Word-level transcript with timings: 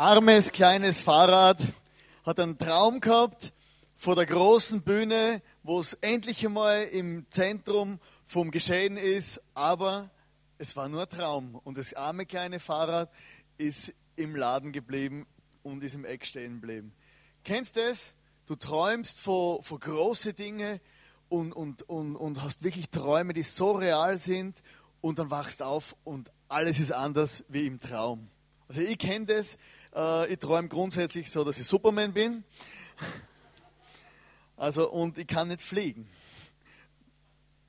armes 0.00 0.50
kleines 0.50 0.98
Fahrrad 0.98 1.60
hat 2.24 2.40
einen 2.40 2.56
Traum 2.56 3.00
gehabt 3.00 3.52
vor 3.96 4.14
der 4.16 4.24
großen 4.24 4.80
Bühne, 4.80 5.42
wo 5.62 5.78
es 5.78 5.92
endlich 5.92 6.42
einmal 6.46 6.84
im 6.84 7.26
Zentrum 7.28 8.00
vom 8.24 8.50
Geschehen 8.50 8.96
ist, 8.96 9.42
aber 9.52 10.10
es 10.56 10.74
war 10.74 10.88
nur 10.88 11.02
ein 11.02 11.08
Traum 11.10 11.54
und 11.54 11.76
das 11.76 11.92
arme 11.92 12.24
kleine 12.24 12.60
Fahrrad 12.60 13.10
ist 13.58 13.92
im 14.16 14.34
Laden 14.34 14.72
geblieben 14.72 15.26
und 15.62 15.84
ist 15.84 15.96
im 15.96 16.06
Eck 16.06 16.24
stehen 16.24 16.62
geblieben. 16.62 16.94
Kennst 17.44 17.76
du 17.76 17.86
das? 17.86 18.14
Du 18.46 18.56
träumst 18.56 19.20
vor, 19.20 19.62
vor 19.62 19.80
große 19.80 20.32
Dinge 20.32 20.80
und, 21.28 21.52
und, 21.52 21.82
und, 21.90 22.16
und 22.16 22.42
hast 22.42 22.64
wirklich 22.64 22.88
Träume, 22.88 23.34
die 23.34 23.42
so 23.42 23.72
real 23.72 24.16
sind 24.16 24.62
und 25.02 25.18
dann 25.18 25.30
wachst 25.30 25.62
auf 25.62 25.94
und 26.04 26.32
alles 26.48 26.80
ist 26.80 26.90
anders 26.90 27.44
wie 27.48 27.66
im 27.66 27.80
Traum. 27.80 28.30
Also 28.66 28.82
ich 28.82 28.98
kenne 28.98 29.26
das, 29.26 29.58
äh, 29.94 30.32
ich 30.32 30.38
träume 30.38 30.68
grundsätzlich 30.68 31.30
so, 31.30 31.44
dass 31.44 31.58
ich 31.58 31.66
Superman 31.66 32.12
bin. 32.12 32.44
Also 34.56 34.90
und 34.90 35.16
ich 35.16 35.26
kann 35.26 35.48
nicht 35.48 35.62
fliegen. 35.62 36.06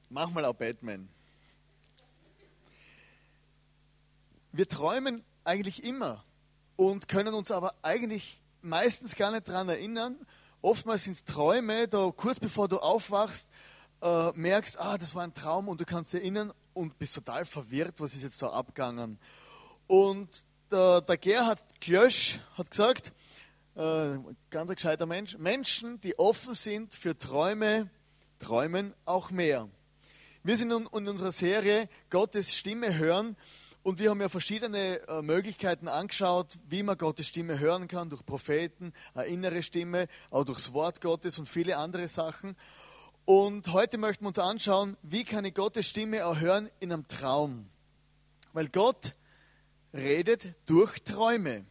Manchmal 0.09 0.43
auch 0.43 0.55
Batman. 0.55 1.07
Wir 4.51 4.67
träumen 4.67 5.23
eigentlich 5.45 5.85
immer 5.85 6.25
und 6.75 7.07
können 7.07 7.33
uns 7.33 7.49
aber 7.49 7.75
eigentlich 7.81 8.41
meistens 8.61 9.15
gar 9.15 9.31
nicht 9.31 9.47
daran 9.47 9.69
erinnern. 9.69 10.17
Oftmals 10.61 11.05
sind 11.05 11.13
es 11.13 11.23
Träume, 11.23 11.87
da 11.87 12.11
kurz 12.13 12.41
bevor 12.41 12.67
du 12.67 12.79
aufwachst, 12.79 13.47
äh, 14.01 14.31
merkst, 14.33 14.77
ah, 14.77 14.97
das 14.97 15.15
war 15.15 15.23
ein 15.23 15.33
Traum 15.33 15.69
und 15.69 15.79
du 15.79 15.85
kannst 15.85 16.11
dich 16.11 16.19
erinnern 16.19 16.51
und 16.73 16.99
bist 16.99 17.15
total 17.15 17.45
verwirrt, 17.45 17.95
was 17.99 18.13
ist 18.13 18.23
jetzt 18.23 18.41
da 18.41 18.49
abgegangen. 18.49 19.17
Und 19.87 20.43
der, 20.71 21.01
der 21.01 21.17
Gerhard 21.17 21.63
Klösch 21.81 22.39
hat 22.57 22.71
gesagt, 22.71 23.11
äh, 23.75 24.17
ganz 24.49 24.69
ein 24.69 24.75
gescheiter 24.75 25.05
Mensch, 25.05 25.37
Menschen, 25.37 25.99
die 26.01 26.17
offen 26.17 26.53
sind 26.53 26.93
für 26.93 27.17
Träume, 27.17 27.89
träumen 28.39 28.93
auch 29.05 29.31
mehr. 29.31 29.69
Wir 30.43 30.57
sind 30.57 30.71
in, 30.71 30.87
in 30.93 31.07
unserer 31.07 31.31
Serie 31.31 31.89
Gottes 32.09 32.55
Stimme 32.55 32.97
hören 32.97 33.35
und 33.83 33.99
wir 33.99 34.09
haben 34.09 34.21
ja 34.21 34.29
verschiedene 34.29 35.07
äh, 35.07 35.21
Möglichkeiten 35.21 35.87
angeschaut, 35.87 36.57
wie 36.67 36.83
man 36.83 36.97
Gottes 36.97 37.27
Stimme 37.27 37.59
hören 37.59 37.87
kann, 37.87 38.09
durch 38.09 38.25
Propheten, 38.25 38.93
eine 39.13 39.27
innere 39.27 39.63
Stimme, 39.63 40.07
auch 40.29 40.45
durchs 40.45 40.73
Wort 40.73 41.01
Gottes 41.01 41.37
und 41.37 41.49
viele 41.49 41.77
andere 41.77 42.07
Sachen. 42.07 42.55
Und 43.25 43.71
heute 43.71 43.97
möchten 43.97 44.23
wir 44.23 44.29
uns 44.29 44.39
anschauen, 44.39 44.97
wie 45.01 45.23
kann 45.23 45.45
ich 45.45 45.53
Gottes 45.53 45.87
Stimme 45.87 46.17
erhören 46.17 46.69
in 46.79 46.91
einem 46.91 47.07
Traum. 47.07 47.69
Weil 48.53 48.67
Gott 48.69 49.15
redet 49.93 50.55
durch 50.65 51.03
Träume. 51.03 51.65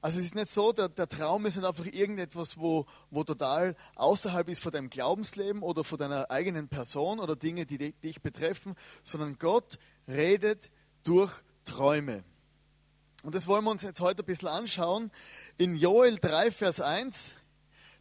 Also 0.00 0.18
es 0.18 0.26
ist 0.26 0.34
nicht 0.34 0.50
so, 0.50 0.72
der, 0.72 0.88
der 0.88 1.08
Traum 1.08 1.46
ist 1.46 1.56
nicht 1.56 1.64
einfach 1.64 1.86
irgendetwas, 1.86 2.58
wo, 2.58 2.86
wo 3.10 3.22
total 3.22 3.76
außerhalb 3.94 4.48
ist 4.48 4.60
von 4.60 4.72
deinem 4.72 4.90
Glaubensleben 4.90 5.62
oder 5.62 5.84
von 5.84 5.96
deiner 5.96 6.28
eigenen 6.28 6.68
Person 6.68 7.20
oder 7.20 7.36
Dinge, 7.36 7.66
die 7.66 7.92
dich 7.92 8.20
betreffen, 8.20 8.74
sondern 9.04 9.38
Gott 9.38 9.78
redet 10.08 10.72
durch 11.04 11.32
Träume. 11.64 12.24
Und 13.22 13.36
das 13.36 13.46
wollen 13.46 13.62
wir 13.64 13.70
uns 13.70 13.82
jetzt 13.82 14.00
heute 14.00 14.24
ein 14.24 14.26
bisschen 14.26 14.48
anschauen. 14.48 15.12
In 15.56 15.76
Joel 15.76 16.16
3, 16.16 16.50
Vers 16.50 16.80
1, 16.80 17.30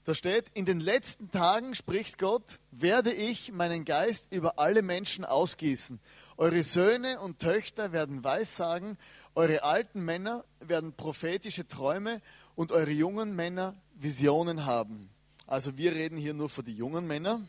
da 0.03 0.15
steht, 0.15 0.49
in 0.55 0.65
den 0.65 0.79
letzten 0.79 1.29
Tagen 1.29 1.75
spricht 1.75 2.17
Gott, 2.17 2.57
werde 2.71 3.13
ich 3.13 3.51
meinen 3.51 3.85
Geist 3.85 4.33
über 4.33 4.57
alle 4.57 4.81
Menschen 4.81 5.23
ausgießen. 5.23 5.99
Eure 6.37 6.63
Söhne 6.63 7.19
und 7.19 7.37
Töchter 7.37 7.91
werden 7.91 8.23
Weissagen, 8.23 8.97
eure 9.35 9.63
alten 9.63 10.03
Männer 10.03 10.43
werden 10.59 10.93
prophetische 10.93 11.67
Träume 11.67 12.21
und 12.55 12.71
eure 12.71 12.91
jungen 12.91 13.35
Männer 13.35 13.75
Visionen 13.95 14.65
haben. 14.65 15.09
Also 15.47 15.77
wir 15.77 15.93
reden 15.93 16.17
hier 16.17 16.33
nur 16.33 16.49
für 16.49 16.63
die 16.63 16.75
jungen 16.75 17.07
Männer, 17.07 17.41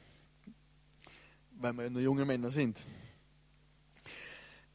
weil 1.58 1.72
wir 1.72 1.84
ja 1.84 1.91
nur 1.91 2.03
junge 2.03 2.25
Männer 2.25 2.50
sind. 2.50 2.82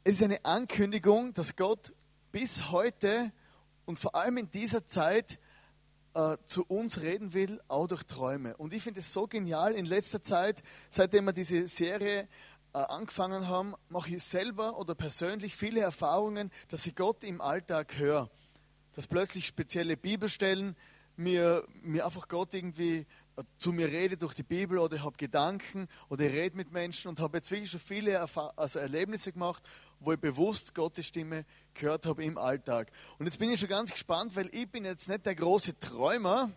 Es 0.04 0.16
ist 0.16 0.24
eine 0.24 0.44
Ankündigung, 0.46 1.34
dass 1.34 1.56
Gott 1.56 1.94
bis 2.32 2.72
heute 2.72 3.32
und 3.86 4.00
vor 4.00 4.16
allem 4.16 4.38
in 4.38 4.52
dieser 4.52 4.86
Zeit 4.86 5.40
äh, 6.14 6.38
zu 6.46 6.66
uns 6.66 7.02
reden 7.02 7.34
will, 7.34 7.62
auch 7.68 7.88
durch 7.88 8.04
Träume. 8.04 8.56
Und 8.58 8.74
ich 8.74 8.84
finde 8.84 9.02
es 9.02 9.14
so 9.14 9.28
genial 9.28 9.74
in 9.74 9.86
letzter 9.86 10.22
Zeit, 10.24 10.64
seitdem 10.90 11.26
wir 11.26 11.34
diese 11.34 11.68
Serie 11.68 12.28
angefangen 12.84 13.48
haben, 13.48 13.76
mache 13.90 14.16
ich 14.16 14.24
selber 14.24 14.78
oder 14.78 14.96
persönlich 14.96 15.56
viele 15.56 15.82
Erfahrungen, 15.82 16.52
dass 16.70 16.86
ich 16.86 16.96
Gott 16.96 17.24
im 17.24 17.42
Alltag 17.42 17.98
höre. 17.98 18.30
Dass 18.94 19.08
plötzlich 19.08 19.46
spezielle 19.48 19.98
Bibelstellen 19.98 20.76
mir, 21.18 21.64
mir 21.82 22.06
einfach 22.06 22.28
Gott 22.28 22.54
irgendwie 22.54 23.06
äh, 23.38 23.44
zu 23.58 23.72
mir 23.72 23.88
redet 23.88 24.22
durch 24.22 24.34
die 24.34 24.44
Bibel 24.44 24.78
oder 24.78 24.96
ich 24.96 25.04
habe 25.04 25.18
Gedanken 25.18 25.88
oder 26.10 26.26
ich 26.26 26.34
rede 26.34 26.56
mit 26.56 26.72
Menschen 26.72 27.10
und 27.10 27.20
habe 27.20 27.38
jetzt 27.38 27.52
wirklich 27.52 27.72
schon 27.72 27.80
viele 27.80 28.12
Erfahr 28.12 28.54
also 28.56 28.80
Erlebnisse 28.80 29.32
gemacht, 29.32 29.64
wo 30.00 30.14
ich 30.14 30.20
bewusst 30.20 30.76
Gottes 30.76 31.08
Stimme 31.08 31.46
gehört 31.74 32.06
habe 32.06 32.24
im 32.24 32.38
Alltag. 32.38 32.92
Und 33.18 33.26
jetzt 33.26 33.40
bin 33.40 33.52
ich 33.52 33.60
schon 33.60 33.70
ganz 33.70 33.92
gespannt, 33.92 34.36
weil 34.36 34.50
ich 34.54 34.70
bin 34.70 34.86
jetzt 34.86 35.10
nicht 35.10 35.26
der 35.26 35.36
große 35.36 35.80
Träumer. 35.80 36.52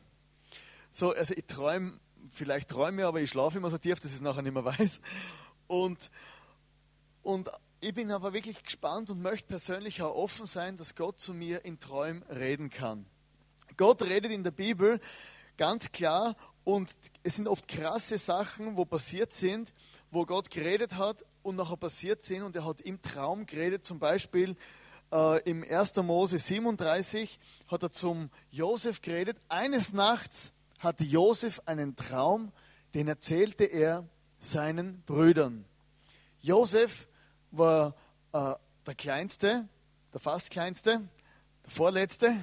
So, 0.92 1.12
also 1.12 1.34
ich 1.34 1.46
träume, 1.46 1.98
vielleicht 2.28 2.68
träume, 2.68 3.06
aber 3.06 3.20
ich 3.20 3.30
schlafe 3.30 3.58
immer 3.58 3.70
so 3.70 3.78
tief, 3.78 3.98
dass 4.00 4.10
ich 4.10 4.16
es 4.16 4.22
nachher 4.22 4.42
nicht 4.42 4.52
mehr 4.54 4.64
weiß. 4.64 5.00
Und, 5.70 6.10
und 7.22 7.48
ich 7.80 7.94
bin 7.94 8.10
aber 8.10 8.32
wirklich 8.32 8.60
gespannt 8.64 9.08
und 9.08 9.22
möchte 9.22 9.46
persönlich 9.46 10.02
auch 10.02 10.16
offen 10.16 10.46
sein, 10.46 10.76
dass 10.76 10.96
Gott 10.96 11.20
zu 11.20 11.32
mir 11.32 11.64
in 11.64 11.78
Träumen 11.78 12.24
reden 12.24 12.70
kann. 12.70 13.06
Gott 13.76 14.02
redet 14.02 14.32
in 14.32 14.42
der 14.42 14.50
Bibel 14.50 14.98
ganz 15.56 15.92
klar 15.92 16.34
und 16.64 16.96
es 17.22 17.36
sind 17.36 17.46
oft 17.46 17.68
krasse 17.68 18.18
Sachen, 18.18 18.76
wo 18.76 18.84
passiert 18.84 19.32
sind, 19.32 19.72
wo 20.10 20.26
Gott 20.26 20.50
geredet 20.50 20.96
hat 20.96 21.24
und 21.44 21.54
nachher 21.54 21.76
passiert 21.76 22.24
sind 22.24 22.42
und 22.42 22.56
er 22.56 22.64
hat 22.64 22.80
im 22.80 23.00
Traum 23.00 23.46
geredet. 23.46 23.84
Zum 23.84 24.00
Beispiel 24.00 24.56
äh, 25.12 25.40
im 25.48 25.62
1. 25.62 25.94
Mose 25.98 26.40
37 26.40 27.38
hat 27.68 27.84
er 27.84 27.92
zum 27.92 28.30
Josef 28.50 29.02
geredet. 29.02 29.36
Eines 29.48 29.92
Nachts 29.92 30.50
hatte 30.80 31.04
Josef 31.04 31.62
einen 31.64 31.94
Traum, 31.94 32.50
den 32.92 33.06
erzählte 33.06 33.66
er 33.66 34.08
seinen 34.40 35.02
Brüdern. 35.02 35.64
Josef 36.40 37.08
war 37.50 37.94
äh, 38.32 38.54
der 38.86 38.94
Kleinste, 38.96 39.68
der 40.12 40.20
fast 40.20 40.50
Kleinste, 40.50 41.02
der 41.64 41.70
Vorletzte. 41.70 42.34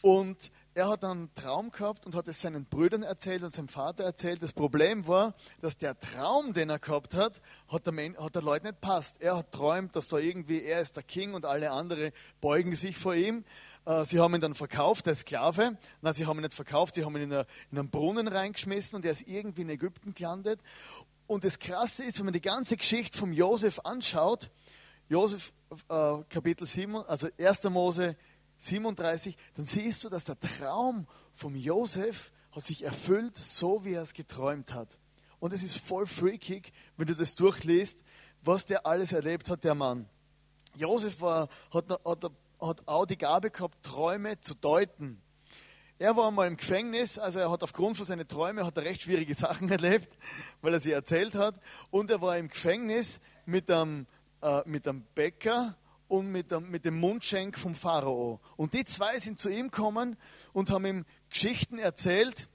Und 0.00 0.50
er 0.74 0.88
hat 0.88 1.04
einen 1.04 1.32
Traum 1.34 1.70
gehabt 1.70 2.06
und 2.06 2.14
hat 2.14 2.26
es 2.28 2.40
seinen 2.40 2.64
Brüdern 2.64 3.02
erzählt 3.02 3.42
und 3.42 3.52
seinem 3.52 3.68
Vater 3.68 4.04
erzählt. 4.04 4.42
Das 4.42 4.54
Problem 4.54 5.06
war, 5.06 5.34
dass 5.60 5.76
der 5.76 5.98
Traum, 5.98 6.54
den 6.54 6.70
er 6.70 6.78
gehabt 6.78 7.14
hat, 7.14 7.42
hat 7.68 7.86
der, 7.86 7.94
hat 8.18 8.34
der 8.34 8.42
Leute 8.42 8.68
nicht 8.68 8.80
passt. 8.80 9.20
Er 9.20 9.36
hat 9.36 9.52
träumt, 9.52 9.94
dass 9.94 10.08
da 10.08 10.16
irgendwie 10.16 10.62
er 10.62 10.80
ist 10.80 10.96
der 10.96 11.02
King 11.02 11.34
und 11.34 11.44
alle 11.44 11.70
anderen 11.70 12.10
beugen 12.40 12.74
sich 12.74 12.96
vor 12.96 13.14
ihm. 13.14 13.44
Äh, 13.84 14.04
sie 14.04 14.20
haben 14.20 14.34
ihn 14.34 14.40
dann 14.40 14.54
verkauft 14.54 15.08
als 15.08 15.20
Sklave. 15.20 15.76
Nein, 16.00 16.14
sie 16.14 16.26
haben 16.26 16.38
ihn 16.38 16.42
nicht 16.42 16.54
verkauft, 16.54 16.94
sie 16.94 17.04
haben 17.04 17.16
ihn 17.16 17.22
in, 17.22 17.32
eine, 17.32 17.46
in 17.70 17.78
einen 17.78 17.90
Brunnen 17.90 18.28
reingeschmissen 18.28 18.96
und 18.96 19.04
er 19.04 19.12
ist 19.12 19.26
irgendwie 19.26 19.62
in 19.62 19.70
Ägypten 19.70 20.14
gelandet. 20.14 20.60
Und 21.26 21.44
das 21.44 21.58
Krasse 21.58 22.04
ist, 22.04 22.18
wenn 22.18 22.26
man 22.26 22.34
die 22.34 22.40
ganze 22.40 22.76
Geschichte 22.76 23.16
von 23.16 23.32
Josef 23.32 23.80
anschaut, 23.80 24.50
Josef 25.08 25.52
äh, 25.88 26.18
Kapitel 26.28 26.66
7, 26.66 26.96
also 26.96 27.28
1. 27.38 27.64
Mose 27.64 28.16
37, 28.58 29.36
dann 29.54 29.64
siehst 29.64 30.04
du, 30.04 30.08
dass 30.08 30.24
der 30.24 30.38
Traum 30.38 31.06
von 31.32 31.54
Josef 31.54 32.32
hat 32.52 32.64
sich 32.64 32.84
erfüllt, 32.84 33.36
so 33.36 33.84
wie 33.84 33.94
er 33.94 34.02
es 34.02 34.14
geträumt 34.14 34.72
hat. 34.74 34.98
Und 35.40 35.52
es 35.52 35.62
ist 35.62 35.78
voll 35.78 36.06
freakig, 36.06 36.72
wenn 36.96 37.06
du 37.06 37.16
das 37.16 37.34
durchliest, 37.34 38.04
was 38.42 38.66
der 38.66 38.86
alles 38.86 39.12
erlebt 39.12 39.48
hat, 39.48 39.64
der 39.64 39.74
Mann. 39.74 40.08
Josef 40.74 41.20
war, 41.20 41.48
hat, 41.72 41.90
hat, 42.04 42.30
hat 42.62 42.86
auch 42.86 43.06
die 43.06 43.18
Gabe 43.18 43.50
gehabt, 43.50 43.82
Träume 43.82 44.40
zu 44.40 44.54
deuten. 44.54 45.20
Er 45.98 46.16
war 46.16 46.30
mal 46.30 46.48
im 46.48 46.56
Gefängnis, 46.56 47.18
also 47.18 47.38
er 47.38 47.50
hat 47.50 47.62
aufgrund 47.62 47.96
von 47.96 48.06
seinen 48.06 48.26
Träumen 48.26 48.66
hat 48.66 48.76
er 48.76 48.84
recht 48.84 49.02
schwierige 49.02 49.34
Sachen 49.36 49.70
erlebt, 49.70 50.16
weil 50.60 50.72
er 50.72 50.80
sie 50.80 50.92
erzählt 50.92 51.34
hat. 51.34 51.54
Und 51.90 52.10
er 52.10 52.20
war 52.20 52.36
im 52.36 52.48
Gefängnis 52.48 53.20
mit 53.44 53.70
einem, 53.70 54.06
äh, 54.42 54.62
mit 54.66 54.88
einem 54.88 55.04
Bäcker 55.14 55.76
und 56.08 56.30
mit 56.30 56.50
dem, 56.50 56.70
mit 56.70 56.84
dem 56.84 56.98
Mundschenk 56.98 57.58
vom 57.58 57.74
Pharao. 57.74 58.40
Und 58.56 58.74
die 58.74 58.84
zwei 58.84 59.18
sind 59.18 59.38
zu 59.38 59.48
ihm 59.48 59.70
gekommen 59.70 60.16
und 60.52 60.70
haben 60.70 60.84
ihm 60.86 61.04
Geschichten 61.30 61.78
erzählt. 61.78 62.48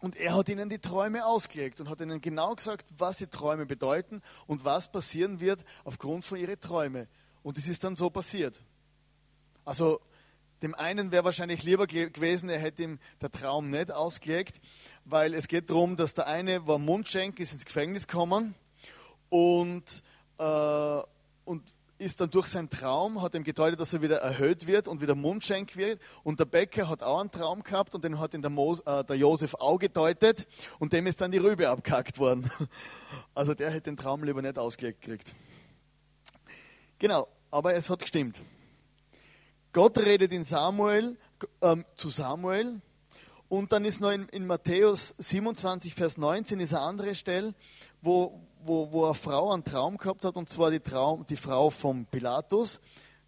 Und 0.00 0.16
er 0.16 0.34
hat 0.34 0.48
ihnen 0.48 0.68
die 0.68 0.80
Träume 0.80 1.24
ausgelegt 1.24 1.80
und 1.80 1.88
hat 1.88 2.00
ihnen 2.00 2.20
genau 2.20 2.56
gesagt, 2.56 2.86
was 2.98 3.18
die 3.18 3.28
Träume 3.28 3.66
bedeuten 3.66 4.20
und 4.48 4.64
was 4.64 4.90
passieren 4.90 5.38
wird 5.38 5.64
aufgrund 5.84 6.24
von 6.24 6.38
ihren 6.38 6.60
Träumen. 6.60 7.06
Und 7.44 7.58
es 7.58 7.68
ist 7.68 7.84
dann 7.84 7.94
so 7.94 8.10
passiert. 8.10 8.60
Also 9.64 10.00
dem 10.62 10.74
einen 10.74 11.10
wäre 11.10 11.24
wahrscheinlich 11.24 11.62
lieber 11.64 11.86
gewesen, 11.86 12.48
er 12.48 12.60
hätte 12.60 12.84
ihm 12.84 12.98
der 13.20 13.30
Traum 13.30 13.70
nicht 13.70 13.90
ausgelegt, 13.90 14.60
weil 15.04 15.34
es 15.34 15.48
geht 15.48 15.70
darum, 15.70 15.96
dass 15.96 16.14
der 16.14 16.26
eine 16.26 16.66
war 16.66 16.78
Mundschenk, 16.78 17.40
ist 17.40 17.52
ins 17.52 17.64
Gefängnis 17.64 18.06
gekommen 18.06 18.54
und, 19.28 19.84
äh, 20.38 21.00
und 21.44 21.62
ist 21.98 22.20
dann 22.20 22.30
durch 22.30 22.48
seinen 22.48 22.68
Traum, 22.68 23.22
hat 23.22 23.34
ihm 23.34 23.44
gedeutet, 23.44 23.80
dass 23.80 23.92
er 23.92 24.02
wieder 24.02 24.18
erhöht 24.18 24.66
wird 24.66 24.88
und 24.88 25.00
wieder 25.00 25.14
Mundschenk 25.14 25.76
wird. 25.76 26.00
Und 26.24 26.40
der 26.40 26.46
Bäcker 26.46 26.88
hat 26.88 27.02
auch 27.02 27.20
einen 27.20 27.30
Traum 27.30 27.62
gehabt 27.62 27.94
und 27.94 28.02
den 28.02 28.18
hat 28.18 28.34
ihn 28.34 28.42
der, 28.42 28.50
Mo, 28.50 28.76
äh, 28.84 29.04
der 29.04 29.16
Josef 29.16 29.54
auch 29.54 29.78
gedeutet 29.78 30.46
und 30.78 30.92
dem 30.92 31.06
ist 31.06 31.20
dann 31.20 31.30
die 31.30 31.38
Rübe 31.38 31.68
abkackt 31.68 32.18
worden. 32.18 32.50
Also 33.34 33.54
der 33.54 33.70
hätte 33.70 33.82
den 33.82 33.96
Traum 33.96 34.24
lieber 34.24 34.42
nicht 34.42 34.58
ausgelegt 34.58 35.02
gekriegt. 35.02 35.34
Genau, 36.98 37.28
aber 37.50 37.74
es 37.74 37.88
hat 37.90 38.00
gestimmt. 38.00 38.40
Gott 39.72 39.98
redet 39.98 40.32
in 40.32 40.44
Samuel, 40.44 41.16
ähm, 41.62 41.86
zu 41.94 42.10
Samuel 42.10 42.82
und 43.48 43.72
dann 43.72 43.86
ist 43.86 44.02
noch 44.02 44.10
in, 44.10 44.28
in, 44.28 44.46
Matthäus 44.46 45.14
27, 45.16 45.94
Vers 45.94 46.18
19 46.18 46.60
ist 46.60 46.74
eine 46.74 46.84
andere 46.84 47.14
Stelle, 47.14 47.54
wo, 48.02 48.38
wo, 48.62 48.92
wo 48.92 49.06
eine 49.06 49.14
Frau 49.14 49.50
einen 49.50 49.64
Traum 49.64 49.96
gehabt 49.96 50.26
hat, 50.26 50.36
und 50.36 50.50
zwar 50.50 50.70
die, 50.70 50.80
Traum, 50.80 51.24
die 51.26 51.36
Frau 51.36 51.70
von 51.70 52.04
Pilatus. 52.04 52.82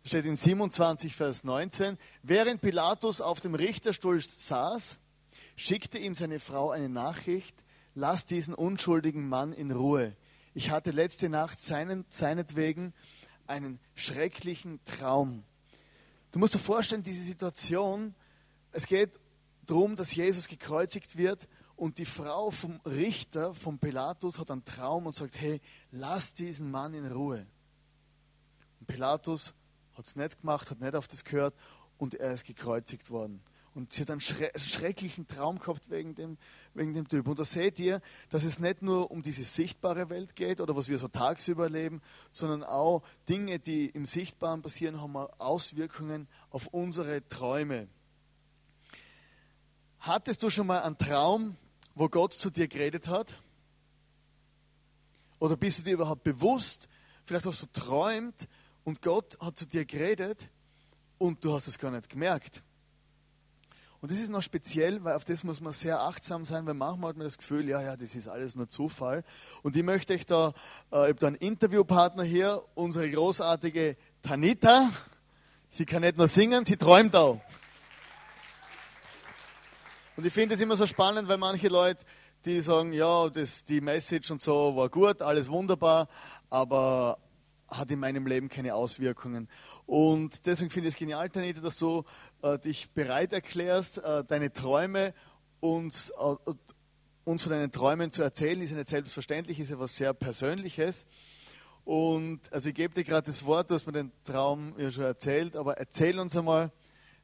Steht 0.05 0.27
in 0.27 0.37
27, 0.37 1.17
Vers 1.17 1.45
19. 1.45 1.97
Während 2.23 2.61
Pilatus 2.61 3.23
auf 3.23 3.41
dem 3.41 3.55
Richterstuhl 3.55 4.21
saß, 4.21 4.99
schickte 5.57 5.97
ihm 5.97 6.15
seine 6.15 6.41
Frau 6.41 6.71
eine 6.71 6.91
Nachricht, 6.91 7.57
lass 7.95 8.27
diesen 8.27 8.53
unschuldigen 8.53 9.31
Mann 9.31 9.55
in 9.55 9.71
Ruhe. 9.71 10.15
Ich 10.53 10.71
hatte 10.71 10.91
letzte 10.91 11.31
Nacht 11.31 11.59
seinen, 11.59 12.05
seinetwegen 12.11 12.93
einen 13.47 13.81
schrecklichen 13.95 14.85
Traum. 14.85 15.45
Du 16.35 16.41
musst 16.41 16.53
dir 16.53 16.59
vorstellen, 16.59 17.05
diese 17.05 17.23
Situation, 17.23 18.13
es 18.73 18.89
geht 18.89 19.21
darum, 19.67 19.95
dass 19.95 20.17
Jesus 20.17 20.49
gekreuzigt 20.49 21.17
wird 21.17 21.47
und 21.77 21.99
die 21.99 22.07
Frau 22.07 22.51
vom 22.51 22.81
Richter, 22.85 23.55
vom 23.55 23.79
Pilatus, 23.79 24.41
hat 24.41 24.51
einen 24.51 24.65
Traum 24.65 25.07
und 25.07 25.15
sagt, 25.15 25.41
hey, 25.41 25.61
lass 25.93 26.35
diesen 26.35 26.73
Mann 26.73 26.93
in 26.93 27.07
Ruhe. 27.07 27.47
Und 28.81 28.87
Pilatus 28.89 29.55
hat 29.97 30.07
es 30.07 30.17
nicht 30.17 30.41
gemacht, 30.41 30.73
hat 30.73 30.81
nicht 30.81 30.97
auf 30.97 31.07
das 31.07 31.23
gehört 31.23 31.55
und 31.99 32.15
er 32.15 32.35
ist 32.35 32.45
gekreuzigt 32.45 33.11
worden. 33.11 33.41
Und 33.73 33.93
sie 33.93 34.03
hat 34.03 34.11
einen 34.11 34.21
schrecklichen 34.21 35.29
Traum 35.29 35.61
gehabt 35.61 35.89
wegen 35.89 36.17
dem, 36.17 36.37
wegen 36.75 36.95
dem 36.95 37.09
Typ. 37.09 37.27
Und 37.29 37.39
da 37.39 37.45
seht 37.45 37.79
ihr, 37.79 38.01
dass 38.31 38.45
es 38.45 38.59
nicht 38.59 38.83
nur 38.83 39.11
um 39.11 39.23
diese 39.23 39.45
sichtbare 39.45 40.11
Welt 40.11 40.37
geht 40.37 40.61
oder 40.61 40.77
was 40.77 40.89
wir 40.89 40.99
so 40.99 41.09
tagsüber 41.09 41.65
erleben, 41.65 42.03
sondern 42.31 42.63
auch 42.65 43.03
Dinge, 43.29 43.59
die 43.59 43.87
im 43.87 44.07
Sichtbaren 44.07 44.63
passieren, 44.63 45.01
haben 45.01 45.17
Auswirkungen 45.17 46.29
auf 46.51 46.67
unsere 46.69 47.27
Träume. 47.29 47.89
Hattest 50.01 50.43
du 50.43 50.51
schon 50.51 50.67
mal 50.67 50.83
einen 50.83 50.99
Traum, 50.99 51.57
wo 51.95 52.09
Gott 52.09 52.35
zu 52.35 52.51
dir 52.51 52.69
geredet 52.69 53.09
hat? 53.09 53.41
Oder 55.39 55.57
bist 55.57 55.79
du 55.79 55.83
dir 55.83 55.95
überhaupt 55.95 56.25
bewusst, 56.25 56.89
vielleicht 57.25 57.47
hast 57.47 57.63
du 57.63 57.67
träumt 57.73 58.49
und 58.85 59.03
Gott 59.03 59.39
hat 59.41 59.57
zu 59.57 59.67
dir 59.67 59.85
geredet 59.85 60.51
und 61.19 61.45
du 61.45 61.53
hast 61.53 61.69
es 61.69 61.79
gar 61.79 61.91
nicht 61.91 62.09
gemerkt? 62.09 62.63
Und 64.05 64.11
das 64.11 64.19
ist 64.19 64.29
noch 64.29 64.43
speziell, 64.43 65.03
weil 65.03 65.17
auf 65.17 65.25
das 65.25 65.45
muss 65.45 65.63
man 65.63 65.73
sehr 65.73 65.99
achtsam 65.99 66.45
sein, 66.45 66.67
weil 66.67 66.75
manchmal 66.75 67.09
hat 67.09 67.17
man 67.17 67.25
das 67.25 67.39
Gefühl, 67.39 67.67
ja, 67.67 67.81
ja, 67.81 67.97
das 67.97 68.15
ist 68.15 68.29
alles 68.29 68.55
nur 68.55 68.69
Zufall. 68.69 69.25
Und 69.63 69.77
ich 69.77 69.83
möchte 69.83 70.13
euch 70.13 70.27
da, 70.27 70.49
äh, 70.93 71.05
ich 71.05 71.09
habe 71.09 71.15
da 71.15 71.29
einen 71.29 71.37
Interviewpartner 71.37 72.23
hier, 72.23 72.63
unsere 72.75 73.11
großartige 73.11 73.97
Tanita. 74.21 74.91
Sie 75.71 75.87
kann 75.87 76.03
nicht 76.03 76.19
nur 76.19 76.29
singen, 76.29 76.67
sie 76.67 76.77
träumt 76.77 77.17
auch. 77.17 77.41
Und 80.19 80.27
ich 80.27 80.35
finde 80.35 80.57
es 80.57 80.61
immer 80.61 80.77
so 80.77 80.87
spannend, 80.87 81.27
weil 81.27 81.39
manche 81.39 81.69
Leute, 81.69 82.05
die 82.45 82.61
sagen, 82.61 82.93
ja, 82.93 83.31
das, 83.31 83.65
die 83.65 83.81
Message 83.81 84.31
und 84.31 84.43
so 84.43 84.77
war 84.77 84.91
gut, 84.91 85.23
alles 85.23 85.49
wunderbar, 85.49 86.09
aber 86.51 87.17
hat 87.69 87.91
in 87.91 88.01
meinem 88.01 88.27
Leben 88.27 88.49
keine 88.49 88.75
Auswirkungen. 88.75 89.49
Und 89.87 90.47
deswegen 90.47 90.71
finde 90.71 90.89
ich 90.89 90.95
es 90.95 90.99
genial, 90.99 91.29
Tanita, 91.29 91.61
dass 91.61 91.79
du 91.79 92.05
äh, 92.45 92.59
dich 92.59 92.91
bereit 92.91 93.33
erklärst, 93.33 93.99
äh, 93.99 94.23
deine 94.23 94.53
Träume 94.53 95.15
uns, 95.61 96.11
äh, 96.11 96.53
uns 97.25 97.43
von 97.43 97.51
deinen 97.51 97.73
Träumen 97.73 98.11
zu 98.11 98.23
erzählen. 98.23 98.61
Ist 98.61 98.71
ja 98.71 98.77
nicht 98.77 98.89
selbstverständlich, 98.89 99.59
ist 99.59 99.71
ja 99.71 99.79
was 99.79 99.97
sehr 99.97 100.13
Persönliches. 100.13 101.07
Und 101.85 102.41
also 102.53 102.69
ich 102.69 102.75
gebe 102.75 102.95
dir 102.95 103.05
gerade 103.05 103.27
das 103.27 103.45
Wort, 103.45 103.71
du 103.71 103.75
hast 103.75 103.87
mir 103.87 103.93
den 103.93 104.13
Traum 104.25 104.75
ja 104.79 104.91
schon 104.91 105.05
erzählt, 105.05 105.57
aber 105.57 105.79
erzähl 105.79 106.19
uns 106.19 106.37
einmal, 106.37 106.71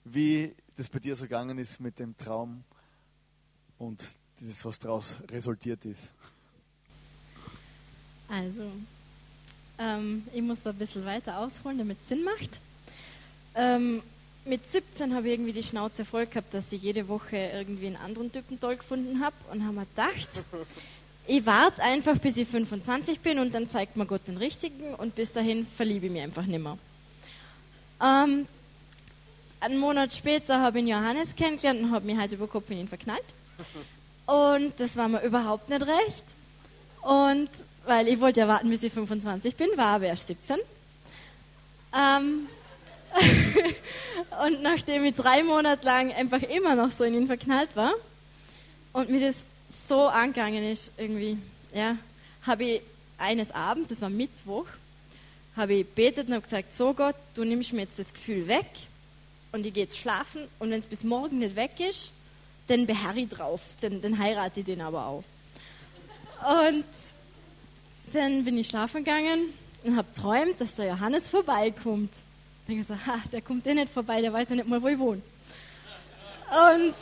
wie 0.05 0.55
das 0.77 0.89
bei 0.89 0.99
dir 0.99 1.15
so 1.17 1.25
gegangen 1.25 1.59
ist 1.59 1.81
mit 1.81 1.99
dem 1.99 2.17
Traum 2.17 2.65
und 3.79 4.03
das, 4.41 4.65
was 4.65 4.79
daraus 4.79 5.17
resultiert 5.31 5.85
ist. 5.85 6.11
Also, 8.29 8.71
ähm, 9.79 10.27
ich 10.33 10.43
muss 10.43 10.63
da 10.63 10.71
ein 10.71 10.77
bisschen 10.77 11.05
weiter 11.05 11.39
ausholen, 11.39 11.79
damit 11.79 11.99
es 12.01 12.09
Sinn 12.09 12.25
macht. 12.25 12.61
Ähm, 13.55 14.03
mit 14.45 14.71
17 14.71 15.15
habe 15.15 15.29
ich 15.29 15.35
irgendwie 15.35 15.53
die 15.53 15.63
Schnauze 15.63 16.05
voll 16.05 16.27
gehabt, 16.27 16.55
dass 16.55 16.73
ich 16.73 16.83
jede 16.83 17.09
Woche 17.09 17.37
irgendwie 17.37 17.89
einen 17.89 17.97
anderen 17.97 18.33
Typen 18.33 18.59
toll 18.59 18.77
gefunden 18.77 19.23
habe 19.23 19.37
und 19.53 19.65
habe 19.65 19.75
mir 19.75 19.87
gedacht, 19.87 20.29
ich 21.27 21.45
warte 21.47 21.83
einfach, 21.83 22.19
bis 22.19 22.37
ich 22.37 22.49
25 22.49 23.21
bin 23.21 23.39
und 23.39 23.55
dann 23.55 23.69
zeigt 23.69 23.97
mir 23.97 24.07
Gott 24.07 24.27
den 24.27 24.37
richtigen 24.37 24.95
und 24.95 25.15
bis 25.15 25.33
dahin 25.33 25.67
verliebe 25.67 26.07
ich 26.07 26.13
mich 26.13 26.23
einfach 26.23 26.47
nicht 26.47 26.63
mehr. 26.63 26.79
Ähm, 28.03 28.47
einen 29.61 29.79
Monat 29.79 30.15
später 30.15 30.61
habe 30.61 30.81
ich 30.81 30.87
Johannes 30.87 31.37
kennengelernt 31.37 31.83
und 31.83 31.91
habe 31.91 32.07
mich 32.07 32.17
Hals 32.17 32.33
über 32.33 32.47
Kopf 32.47 32.71
in 32.71 32.81
ihn 32.81 32.89
verknallt. 32.89 33.25
Und 34.27 34.79
das 34.79 34.97
war 34.97 35.09
mir 35.09 35.23
überhaupt 35.23 35.69
nicht 35.69 35.83
recht. 35.83 36.25
Und 37.03 37.51
weil 37.85 38.07
ich 38.07 38.21
wollte 38.21 38.41
ja 38.41 38.49
warten, 38.49 38.71
bis 38.71 38.85
ich 38.85 38.93
25 38.93 39.57
bin, 39.57 39.69
war 39.77 39.97
aber 39.97 40.07
erst 40.07 40.29
17. 40.29 40.57
Ähm 41.93 42.47
und 44.45 44.63
nachdem 44.63 45.05
ich 45.05 45.15
drei 45.15 45.43
Monate 45.43 45.85
lang 45.85 46.13
einfach 46.13 46.43
immer 46.43 46.75
noch 46.75 46.91
so 46.91 47.05
in 47.05 47.15
ihn 47.15 47.27
verknallt 47.27 47.75
war 47.77 47.93
und 48.93 49.11
mir 49.11 49.21
das 49.21 49.37
so 49.89 50.09
angegangen 50.09 50.65
ist, 50.65 50.93
irgendwie, 50.97 51.39
ja, 51.75 51.97
habe 52.43 52.65
ich 52.65 52.83
eines 53.19 53.51
Abends, 53.51 53.91
das 53.91 54.01
war 54.01 54.11
Mittwoch, 54.11 54.67
habe 55.57 55.75
ich 55.75 55.87
betet 55.87 56.29
und 56.29 56.35
habe 56.35 56.43
gesagt, 56.43 56.77
so 56.77 56.95
Gott, 56.95 57.17
du 57.35 57.45
nimmst 57.45 57.73
mir 57.73 57.83
jetzt 57.83 57.99
das 57.99 58.13
Gefühl 58.13 58.49
weg 58.49 58.67
und 59.53 59.67
ich 59.67 59.75
gehe 59.75 59.85
jetzt 59.85 59.99
schlafen 59.99 60.49
und 60.59 60.71
wenn 60.71 60.81
es 60.81 60.87
bis 60.87 61.05
morgen 61.05 61.39
nicht 61.39 61.57
weg 61.57 61.79
ist, 61.81 62.13
dann 62.69 62.87
beharre 62.87 63.21
ich 63.21 63.29
drauf, 63.29 63.61
dann, 63.81 64.01
dann 64.01 64.19
heirate 64.19 64.61
ich 64.61 64.67
den 64.67 64.81
aber 64.81 65.07
auch. 65.07 65.25
Und 66.69 66.85
dann 68.13 68.45
bin 68.45 68.59
ich 68.59 68.69
schlafen 68.69 69.05
gegangen 69.05 69.53
und 69.85 69.97
habe 69.97 70.09
träumt, 70.13 70.61
dass 70.61 70.75
der 70.75 70.87
Johannes 70.87 71.29
vorbeikommt. 71.29 72.13
Habe 72.71 72.79
ich 72.79 72.87
gesagt, 72.87 73.05
ha, 73.05 73.19
der 73.33 73.43
kommt 73.43 73.67
eh 73.67 73.75
nicht 73.75 73.93
vorbei, 73.93 74.21
der 74.21 74.33
weiß 74.33 74.49
ja 74.51 74.55
nicht 74.55 74.69
mal, 74.69 74.81
wo 74.81 74.87
ich 74.87 74.97
wohne. 74.97 75.21
Und 76.71 76.95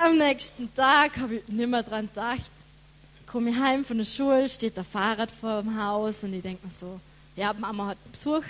am 0.00 0.18
nächsten 0.18 0.74
Tag 0.74 1.16
habe 1.16 1.36
ich 1.36 1.46
nicht 1.46 1.68
mehr 1.68 1.84
dran 1.84 2.08
gedacht. 2.12 2.50
Komme 3.24 3.50
ich 3.50 3.56
heim 3.56 3.84
von 3.84 3.98
der 3.98 4.04
Schule, 4.04 4.48
steht 4.48 4.76
der 4.76 4.82
Fahrrad 4.82 5.30
vor 5.30 5.62
dem 5.62 5.80
Haus 5.80 6.24
und 6.24 6.34
ich 6.34 6.42
denke 6.42 6.66
mir 6.66 6.72
so, 6.72 6.98
ja, 7.36 7.52
Mama 7.52 7.86
hat 7.86 7.98
Besuch. 8.10 8.42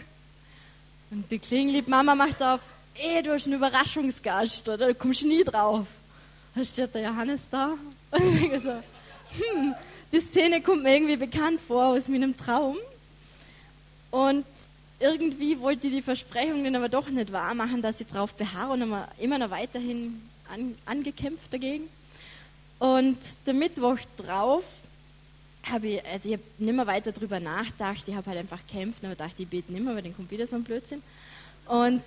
Und 1.10 1.30
die 1.30 1.38
Klingel, 1.38 1.84
Mama 1.86 2.14
macht 2.14 2.42
auf, 2.42 2.60
ey, 2.94 3.22
du 3.22 3.34
hast 3.34 3.44
einen 3.44 3.56
Überraschungsgast, 3.56 4.66
oder? 4.66 4.86
Du 4.86 4.94
kommst 4.94 5.24
nie 5.24 5.44
drauf. 5.44 5.86
Da 6.54 6.64
steht 6.64 6.94
der 6.94 7.02
Johannes 7.02 7.42
da 7.50 7.74
und 8.12 8.32
ich 8.32 8.40
denke 8.40 8.60
so, 8.60 8.70
hm, 8.70 9.74
die 10.10 10.20
Szene 10.20 10.62
kommt 10.62 10.84
mir 10.84 10.94
irgendwie 10.94 11.16
bekannt 11.16 11.60
vor 11.60 11.88
aus 11.88 12.08
meinem 12.08 12.34
Traum. 12.34 12.78
Und 14.10 14.46
irgendwie 15.00 15.60
wollte 15.60 15.86
ich 15.86 15.94
die 15.94 16.02
Versprechungen 16.02 16.74
aber 16.74 16.88
doch 16.88 17.08
nicht 17.08 17.32
wahr 17.32 17.54
machen, 17.54 17.82
dass 17.82 18.00
ich 18.00 18.06
drauf 18.06 18.34
beharre 18.34 18.72
und 18.72 18.82
immer, 18.82 19.08
immer 19.18 19.38
noch 19.38 19.50
weiterhin 19.50 20.20
an, 20.52 20.74
angekämpft 20.86 21.52
dagegen. 21.52 21.88
Und 22.78 23.18
der 23.46 23.54
Mittwoch 23.54 23.98
drauf 24.16 24.64
habe 25.70 25.88
ich, 25.88 26.06
also 26.06 26.28
ich 26.28 26.34
habe 26.34 26.44
nicht 26.58 26.74
mehr 26.74 26.86
weiter 26.86 27.12
darüber 27.12 27.40
nachgedacht, 27.40 28.06
ich 28.06 28.14
habe 28.14 28.26
halt 28.30 28.38
einfach 28.38 28.60
gekämpft, 28.66 29.04
aber 29.04 29.14
dachte, 29.14 29.42
ich 29.42 29.48
bete 29.48 29.72
nicht 29.72 29.84
mehr, 29.84 29.94
weil 29.94 30.10
kommt 30.12 30.30
wieder 30.30 30.46
so 30.46 30.56
ein 30.56 30.64
Blödsinn. 30.64 31.02
Und 31.66 32.02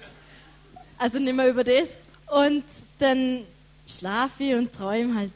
also 0.98 1.20
nicht 1.20 1.36
mehr 1.36 1.50
über 1.50 1.64
das. 1.64 1.90
Und 2.28 2.64
dann 3.00 3.44
schlafe 3.88 4.44
ich 4.44 4.56
und 4.56 4.74
träume 4.74 5.16
halt 5.16 5.34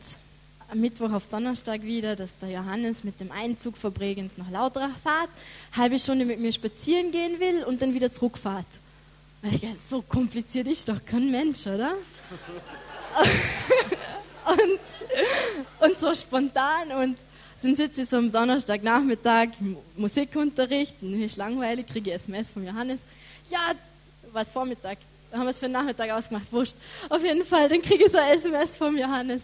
am 0.75 0.81
Mittwoch 0.81 1.11
auf 1.13 1.27
Donnerstag 1.27 1.83
wieder, 1.83 2.17
dass 2.17 2.37
der 2.37 2.49
Johannes 2.49 3.05
mit 3.05 3.21
dem 3.21 3.31
Einzug 3.31 3.77
vor 3.77 3.91
Bregenz 3.91 4.33
nach 4.35 4.51
Lautrach 4.51 4.89
fährt, 5.01 5.29
halbe 5.75 5.97
Stunde 5.97 6.25
mit 6.25 6.39
mir 6.39 6.51
spazieren 6.51 7.11
gehen 7.11 7.39
will 7.39 7.63
und 7.63 7.81
dann 7.81 7.93
wieder 7.93 8.11
zurückfahrt. 8.11 8.65
So 9.89 10.01
kompliziert 10.01 10.67
ist 10.67 10.89
doch 10.89 10.99
kein 11.05 11.31
Mensch, 11.31 11.65
oder? 11.65 11.93
und, 14.51 14.79
und 15.87 15.99
so 15.99 16.13
spontan 16.13 16.91
und 16.99 17.17
dann 17.61 17.75
sitze 17.75 18.01
ich 18.01 18.09
so 18.09 18.17
am 18.17 18.29
Donnerstagnachmittag 18.31 19.49
im 19.61 19.77
Musikunterricht 19.95 21.01
und 21.01 21.11
mir 21.11 21.27
ist 21.27 21.37
langweilig, 21.37 21.87
kriege 21.87 22.09
ich 22.09 22.15
SMS 22.17 22.49
von 22.49 22.65
Johannes. 22.65 22.99
Ja, 23.49 23.71
was 24.33 24.49
Vormittag, 24.49 24.97
haben 25.31 25.43
wir 25.43 25.51
es 25.51 25.59
für 25.59 25.67
den 25.67 25.71
Nachmittag 25.71 26.11
ausgemacht, 26.11 26.51
wurscht. 26.51 26.75
Auf 27.07 27.23
jeden 27.23 27.45
Fall, 27.45 27.69
dann 27.69 27.81
kriege 27.81 28.05
ich 28.05 28.11
so 28.11 28.17
ein 28.17 28.33
SMS 28.33 28.75
vom 28.75 28.97
Johannes. 28.97 29.43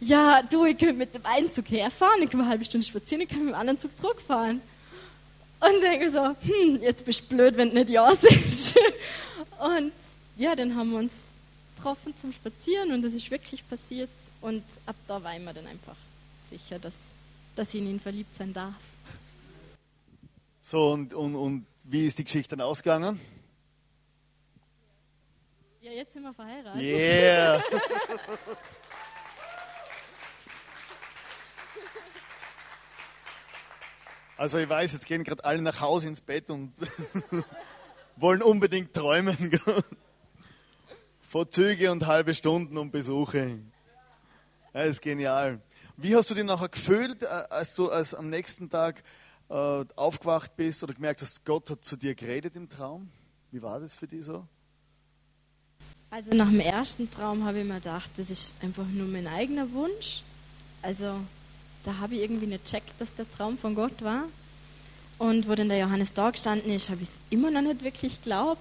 Ja, 0.00 0.42
du, 0.42 0.64
ich 0.64 0.78
könnte 0.78 0.94
mit 0.94 1.12
dem 1.14 1.26
einen 1.26 1.52
Zug 1.52 1.70
herfahren, 1.70 2.22
ich 2.22 2.30
kann 2.30 2.40
eine 2.40 2.48
halbe 2.48 2.64
Stunde 2.64 2.86
spazieren, 2.86 3.22
ich 3.22 3.28
kann 3.28 3.40
mit 3.40 3.50
dem 3.50 3.54
anderen 3.54 3.78
Zug 3.78 3.96
zurückfahren. 3.96 4.62
Und 5.60 5.82
denke 5.82 6.10
so, 6.10 6.34
hm, 6.40 6.80
jetzt 6.80 7.04
bist 7.04 7.22
du 7.22 7.36
blöd, 7.36 7.56
wenn 7.58 7.68
du 7.68 7.74
nicht 7.74 7.90
Ja 7.90 8.14
sagst. 8.16 8.78
Und 9.58 9.92
ja, 10.38 10.56
dann 10.56 10.74
haben 10.74 10.90
wir 10.92 10.98
uns 10.98 11.12
getroffen 11.76 12.14
zum 12.18 12.32
Spazieren 12.32 12.92
und 12.92 13.02
das 13.02 13.12
ist 13.12 13.30
wirklich 13.30 13.66
passiert. 13.68 14.10
Und 14.40 14.62
ab 14.86 14.96
da 15.06 15.22
war 15.22 15.34
ich 15.34 15.40
mir 15.42 15.52
dann 15.52 15.66
einfach 15.66 15.96
sicher, 16.48 16.78
dass, 16.78 16.94
dass 17.54 17.68
ich 17.74 17.80
in 17.80 17.90
ihn 17.90 18.00
verliebt 18.00 18.34
sein 18.34 18.52
darf. 18.52 18.74
So, 20.62 20.92
und, 20.92 21.12
und, 21.12 21.34
und 21.36 21.66
wie 21.84 22.06
ist 22.06 22.18
die 22.18 22.24
Geschichte 22.24 22.56
dann 22.56 22.66
ausgegangen? 22.66 23.20
Ja, 25.82 25.92
jetzt 25.92 26.12
sind 26.12 26.22
wir 26.22 26.32
verheiratet. 26.32 26.80
Yeah! 26.80 27.62
Also 34.40 34.56
ich 34.56 34.70
weiß, 34.70 34.94
jetzt 34.94 35.04
gehen 35.04 35.22
gerade 35.22 35.44
alle 35.44 35.60
nach 35.60 35.82
Hause 35.82 36.08
ins 36.08 36.22
Bett 36.22 36.48
und 36.48 36.72
wollen 38.16 38.40
unbedingt 38.42 38.94
träumen. 38.94 39.60
Vorzüge 41.20 41.92
und 41.92 42.06
halbe 42.06 42.32
Stunden 42.32 42.78
und 42.78 42.90
Besuche. 42.90 43.58
Ja, 44.72 44.80
ist 44.80 45.02
genial. 45.02 45.60
Wie 45.98 46.16
hast 46.16 46.30
du 46.30 46.34
dich 46.34 46.44
nachher 46.44 46.70
gefühlt, 46.70 47.22
äh, 47.22 47.26
als 47.26 47.74
du 47.74 47.90
als 47.90 48.14
am 48.14 48.30
nächsten 48.30 48.70
Tag 48.70 49.02
äh, 49.50 49.84
aufgewacht 49.94 50.56
bist 50.56 50.82
oder 50.82 50.94
gemerkt 50.94 51.20
hast, 51.20 51.44
Gott 51.44 51.68
hat 51.68 51.84
zu 51.84 51.98
dir 51.98 52.14
geredet 52.14 52.56
im 52.56 52.66
Traum? 52.70 53.10
Wie 53.50 53.60
war 53.60 53.78
das 53.78 53.94
für 53.94 54.06
dich 54.06 54.24
so? 54.24 54.48
Also 56.08 56.30
nach 56.30 56.48
dem 56.48 56.60
ersten 56.60 57.10
Traum 57.10 57.44
habe 57.44 57.58
ich 57.58 57.66
mir 57.66 57.74
gedacht, 57.74 58.10
das 58.16 58.30
ist 58.30 58.54
einfach 58.62 58.86
nur 58.86 59.06
mein 59.06 59.26
eigener 59.26 59.70
Wunsch. 59.72 60.22
Also 60.80 61.20
da 61.84 61.96
habe 61.98 62.14
ich 62.14 62.22
irgendwie 62.22 62.46
nicht 62.46 62.64
checkt, 62.64 63.00
dass 63.00 63.14
der 63.14 63.30
Traum 63.30 63.58
von 63.58 63.74
Gott 63.74 64.02
war. 64.02 64.24
Und 65.18 65.48
wo 65.48 65.54
dann 65.54 65.68
der 65.68 65.78
Johannes 65.78 66.12
da 66.14 66.30
gestanden 66.30 66.72
ist, 66.72 66.88
habe 66.88 67.02
ich 67.02 67.08
es 67.08 67.14
immer 67.28 67.50
noch 67.50 67.60
nicht 67.60 67.84
wirklich 67.84 68.20
geglaubt. 68.22 68.60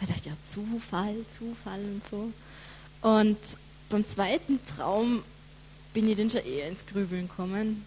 Ich 0.00 0.08
dachte, 0.08 0.28
ja, 0.30 0.36
Zufall, 0.52 1.16
Zufall 1.36 1.80
und 1.80 2.02
so. 2.08 2.32
Und 3.02 3.38
beim 3.88 4.06
zweiten 4.06 4.58
Traum 4.76 5.22
bin 5.94 6.08
ich 6.08 6.16
dann 6.16 6.30
schon 6.30 6.44
eher 6.44 6.68
ins 6.68 6.84
Grübeln 6.86 7.28
gekommen. 7.28 7.84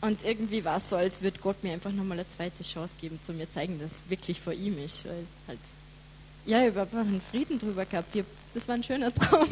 Und 0.00 0.24
irgendwie 0.24 0.64
war 0.64 0.76
es 0.76 0.90
so, 0.90 0.96
als 0.96 1.22
würde 1.22 1.40
Gott 1.40 1.62
mir 1.64 1.72
einfach 1.72 1.90
nochmal 1.90 2.18
eine 2.18 2.28
zweite 2.28 2.62
Chance 2.62 2.94
geben, 3.00 3.18
zu 3.22 3.32
mir 3.32 3.50
zeigen, 3.50 3.78
dass 3.80 3.90
es 3.90 4.10
wirklich 4.10 4.40
vor 4.40 4.52
ihm 4.52 4.78
ist. 4.78 5.06
Weil 5.06 5.24
halt, 5.48 5.58
ja, 6.46 6.60
ich 6.60 6.68
habe 6.68 6.82
einfach 6.82 6.98
einen 7.00 7.20
Frieden 7.20 7.58
drüber 7.58 7.84
gehabt. 7.84 8.14
Hab, 8.14 8.26
das 8.54 8.68
war 8.68 8.74
ein 8.76 8.84
schöner 8.84 9.12
Traum. 9.14 9.48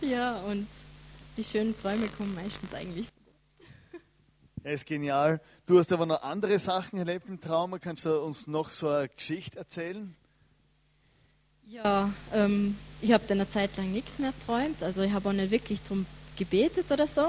ja, 0.00 0.36
und 0.40 0.66
die 1.36 1.44
schönen 1.44 1.76
Träume 1.76 2.08
kommen 2.08 2.34
meistens 2.34 2.72
eigentlich. 2.74 3.06
Er 4.62 4.72
ist 4.72 4.86
genial. 4.86 5.40
Du 5.66 5.78
hast 5.78 5.92
aber 5.92 6.06
noch 6.06 6.22
andere 6.22 6.58
Sachen 6.58 6.98
erlebt 6.98 7.28
im 7.28 7.38
Traum. 7.38 7.78
Kannst 7.80 8.06
du 8.06 8.18
uns 8.20 8.46
noch 8.46 8.72
so 8.72 8.88
eine 8.88 9.08
Geschichte 9.08 9.58
erzählen? 9.58 10.16
Ja, 11.66 12.10
ähm, 12.32 12.76
ich 13.02 13.12
habe 13.12 13.24
dann 13.28 13.40
eine 13.40 13.48
Zeit 13.48 13.76
lang 13.76 13.92
nichts 13.92 14.18
mehr 14.18 14.32
geträumt. 14.38 14.82
Also 14.82 15.02
ich 15.02 15.12
habe 15.12 15.28
auch 15.28 15.32
nicht 15.34 15.50
wirklich 15.50 15.82
darum 15.82 16.06
gebetet 16.36 16.90
oder 16.90 17.06
so. 17.06 17.26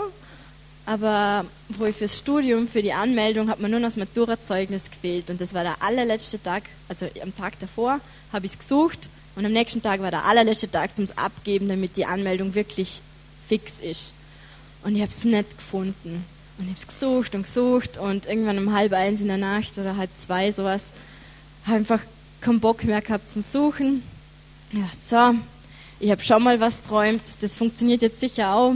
Aber 0.85 1.45
wo 1.69 1.85
ich 1.85 1.95
fürs 1.95 2.17
Studium, 2.17 2.67
für 2.67 2.81
die 2.81 2.93
Anmeldung, 2.93 3.49
hat 3.49 3.59
mir 3.59 3.69
nur 3.69 3.79
noch 3.79 3.87
das 3.87 3.97
Maturazeugnis 3.97 4.89
gefehlt. 4.89 5.29
Und 5.29 5.41
das 5.41 5.53
war 5.53 5.63
der 5.63 5.81
allerletzte 5.81 6.41
Tag, 6.41 6.63
also 6.87 7.07
am 7.21 7.35
Tag 7.35 7.59
davor 7.59 7.99
habe 8.31 8.45
ich 8.45 8.53
es 8.53 8.59
gesucht. 8.59 9.09
Und 9.35 9.45
am 9.45 9.51
nächsten 9.51 9.81
Tag 9.81 9.99
war 10.01 10.11
der 10.11 10.25
allerletzte 10.25 10.71
Tag 10.71 10.95
zum 10.95 11.05
Abgeben, 11.17 11.67
damit 11.67 11.97
die 11.97 12.05
Anmeldung 12.05 12.55
wirklich 12.55 13.01
fix 13.47 13.79
ist. 13.81 14.13
Und 14.83 14.95
ich 14.95 15.01
habe 15.01 15.11
es 15.11 15.23
nicht 15.23 15.57
gefunden. 15.57 16.25
Und 16.57 16.65
ich 16.65 16.69
habe 16.69 16.77
es 16.77 16.87
gesucht 16.87 17.35
und 17.35 17.43
gesucht. 17.43 17.97
Und 17.97 18.25
irgendwann 18.25 18.57
um 18.57 18.73
halb 18.73 18.93
eins 18.93 19.19
in 19.19 19.27
der 19.27 19.37
Nacht 19.37 19.77
oder 19.77 19.97
halb 19.97 20.09
zwei, 20.15 20.51
sowas, 20.51 20.91
habe 21.65 21.77
einfach 21.77 22.01
keinen 22.41 22.59
Bock 22.59 22.83
mehr 22.83 23.01
gehabt 23.01 23.27
zum 23.27 23.41
Suchen. 23.41 24.03
Ja, 24.71 24.89
so, 25.09 25.39
ich 25.99 26.11
habe 26.11 26.21
schon 26.21 26.43
mal 26.43 26.59
was 26.59 26.81
träumt, 26.81 27.21
das 27.41 27.55
funktioniert 27.55 28.01
jetzt 28.01 28.19
sicher 28.19 28.53
auch. 28.53 28.75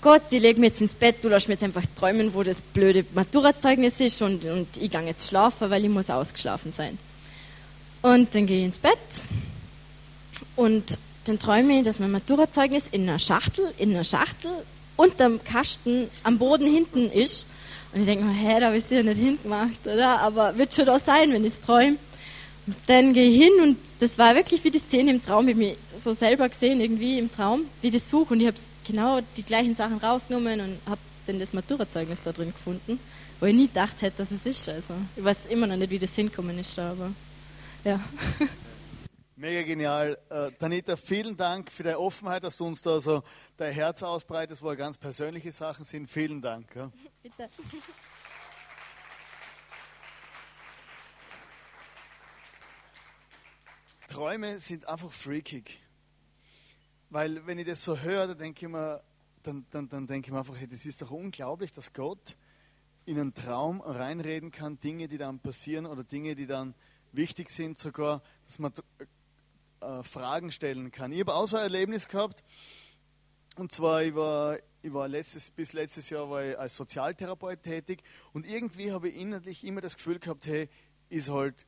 Gott, 0.00 0.22
ich 0.30 0.40
lege 0.40 0.60
mich 0.60 0.70
jetzt 0.70 0.80
ins 0.80 0.94
Bett, 0.94 1.16
du 1.22 1.28
lässt 1.28 1.48
mir 1.48 1.54
jetzt 1.54 1.64
einfach 1.64 1.84
träumen, 1.94 2.32
wo 2.32 2.42
das 2.42 2.60
blöde 2.60 3.04
Maturazeugnis 3.12 4.00
ist 4.00 4.22
und, 4.22 4.44
und 4.46 4.68
ich 4.78 4.90
gehe 4.90 5.02
jetzt 5.02 5.28
schlafen, 5.28 5.68
weil 5.68 5.84
ich 5.84 5.90
muss 5.90 6.08
ausgeschlafen 6.08 6.72
sein. 6.72 6.96
Und 8.00 8.34
dann 8.34 8.46
gehe 8.46 8.60
ich 8.60 8.64
ins 8.64 8.78
Bett 8.78 8.98
und 10.56 10.96
dann 11.24 11.38
träume 11.38 11.78
ich, 11.78 11.84
dass 11.84 11.98
mein 11.98 12.10
Maturazeugnis 12.10 12.84
in 12.90 13.08
einer 13.08 13.18
Schachtel, 13.18 13.72
in 13.78 13.90
einer 13.90 14.04
Schachtel 14.04 14.50
unterm 14.96 15.42
Kasten 15.44 16.08
am 16.22 16.38
Boden 16.38 16.66
hinten 16.66 17.10
ist. 17.10 17.46
Und 17.92 18.00
ich 18.00 18.06
denke 18.06 18.24
mir, 18.24 18.32
hä, 18.32 18.60
da 18.60 18.66
habe 18.66 18.76
ich 18.76 18.84
es 18.84 18.90
ja 18.90 19.02
nicht 19.02 19.18
hingemacht, 19.18 19.86
oder? 19.86 20.20
Aber 20.20 20.56
wird 20.56 20.72
schon 20.72 20.86
da 20.86 20.98
sein, 20.98 21.32
wenn 21.32 21.44
ich 21.44 21.54
es 21.54 21.60
träume. 21.60 21.96
Dann 22.86 23.14
gehe 23.14 23.28
ich 23.30 23.36
hin 23.42 23.52
und 23.62 23.78
das 23.98 24.16
war 24.18 24.34
wirklich 24.34 24.62
wie 24.62 24.70
die 24.70 24.78
Szene 24.78 25.10
im 25.10 25.24
Traum. 25.24 25.48
Ich 25.48 25.56
mich 25.56 25.76
so 25.98 26.12
selber 26.12 26.48
gesehen, 26.48 26.80
irgendwie 26.80 27.18
im 27.18 27.30
Traum, 27.30 27.62
wie 27.80 27.90
das 27.90 28.08
suche. 28.08 28.34
Und 28.34 28.40
ich 28.40 28.46
habe 28.46 28.56
genau 28.86 29.20
die 29.36 29.42
gleichen 29.42 29.74
Sachen 29.74 29.98
rausgenommen 29.98 30.60
und 30.60 30.78
habe 30.86 31.00
dann 31.26 31.40
das 31.40 31.52
Maturazeugnis 31.52 32.20
da 32.24 32.32
drin 32.32 32.52
gefunden, 32.52 33.00
wo 33.40 33.46
ich 33.46 33.54
nie 33.54 33.66
gedacht 33.66 34.02
hätte, 34.02 34.18
dass 34.18 34.30
es 34.30 34.46
ist. 34.46 34.68
Also, 34.68 34.94
ich 35.16 35.24
weiß 35.24 35.46
immer 35.48 35.66
noch 35.66 35.76
nicht, 35.76 35.90
wie 35.90 35.98
das 35.98 36.14
hinkommen 36.14 36.58
ist 36.58 36.76
da, 36.78 36.92
aber 36.92 37.10
ja. 37.84 38.00
Mega 39.40 39.62
genial. 39.62 40.18
Äh, 40.28 40.52
Tanita, 40.52 40.96
vielen 40.96 41.34
Dank 41.34 41.72
für 41.72 41.82
deine 41.82 41.98
Offenheit, 41.98 42.44
dass 42.44 42.58
du 42.58 42.66
uns 42.66 42.82
da 42.82 43.00
so 43.00 43.22
dein 43.56 43.72
Herz 43.72 44.02
ausbreitest, 44.02 44.60
wo 44.62 44.76
ganz 44.76 44.98
persönliche 44.98 45.50
Sachen 45.50 45.86
sind. 45.86 46.10
Vielen 46.10 46.42
Dank. 46.42 46.76
Ja. 46.76 46.92
Bitte. 47.22 47.48
Träume 54.08 54.60
sind 54.60 54.86
einfach 54.86 55.10
freakig. 55.10 55.80
Weil 57.08 57.46
wenn 57.46 57.58
ich 57.58 57.66
das 57.66 57.82
so 57.82 57.98
höre, 57.98 58.26
dann 58.26 58.36
denke 58.36 58.66
ich 58.66 58.70
mir, 58.70 59.02
dann, 59.42 59.64
dann, 59.70 59.88
dann 59.88 60.06
denke 60.06 60.26
ich 60.26 60.32
mir 60.32 60.40
einfach, 60.40 60.58
hey, 60.58 60.68
das 60.68 60.84
ist 60.84 61.00
doch 61.00 61.12
unglaublich, 61.12 61.72
dass 61.72 61.94
Gott 61.94 62.36
in 63.06 63.18
einen 63.18 63.32
Traum 63.32 63.80
reinreden 63.80 64.50
kann, 64.50 64.78
Dinge, 64.80 65.08
die 65.08 65.16
dann 65.16 65.38
passieren 65.38 65.86
oder 65.86 66.04
Dinge, 66.04 66.34
die 66.34 66.46
dann 66.46 66.74
wichtig 67.12 67.48
sind, 67.48 67.78
sogar, 67.78 68.22
dass 68.44 68.58
man 68.58 68.74
äh, 69.80 70.02
Fragen 70.02 70.52
stellen 70.52 70.90
kann. 70.90 71.12
Ich 71.12 71.20
habe 71.20 71.34
auch 71.34 71.46
so 71.46 71.56
ein 71.56 71.64
Erlebnis 71.64 72.08
gehabt, 72.08 72.42
und 73.56 73.72
zwar, 73.72 74.02
ich 74.02 74.14
war, 74.14 74.58
ich 74.82 74.92
war 74.92 75.08
letztes, 75.08 75.50
bis 75.50 75.72
letztes 75.72 76.08
Jahr 76.10 76.30
war 76.30 76.44
ich 76.44 76.58
als 76.58 76.76
Sozialtherapeut 76.76 77.62
tätig 77.62 78.02
und 78.32 78.46
irgendwie 78.46 78.92
habe 78.92 79.08
ich 79.08 79.16
innerlich 79.16 79.64
immer 79.64 79.80
das 79.80 79.96
Gefühl 79.96 80.18
gehabt, 80.18 80.46
hey, 80.46 80.68
ich, 81.08 81.24
sollt, 81.24 81.66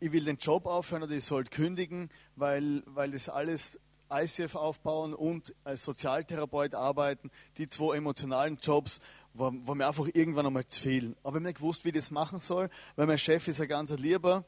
ich 0.00 0.12
will 0.12 0.24
den 0.24 0.38
Job 0.38 0.66
aufhören 0.66 1.02
oder 1.02 1.12
ich 1.12 1.24
sollte 1.24 1.50
kündigen, 1.50 2.10
weil, 2.34 2.82
weil 2.86 3.12
das 3.12 3.28
alles 3.28 3.78
ICF 4.10 4.54
aufbauen 4.54 5.14
und 5.14 5.54
als 5.64 5.84
Sozialtherapeut 5.84 6.74
arbeiten, 6.74 7.30
die 7.58 7.68
zwei 7.68 7.96
emotionalen 7.96 8.58
Jobs, 8.60 9.00
war, 9.34 9.52
war 9.66 9.74
mir 9.74 9.86
einfach 9.86 10.08
irgendwann 10.12 10.46
einmal 10.46 10.66
zu 10.66 10.80
viel. 10.80 11.16
Aber 11.22 11.36
ich 11.36 11.40
habe 11.40 11.40
nicht 11.40 11.58
gewusst, 11.58 11.84
wie 11.84 11.90
ich 11.90 11.94
das 11.94 12.10
machen 12.10 12.40
soll, 12.40 12.70
weil 12.94 13.06
mein 13.06 13.18
Chef 13.18 13.46
ist 13.48 13.60
ein 13.60 13.68
ganz 13.68 13.90
lieber, 13.90 14.44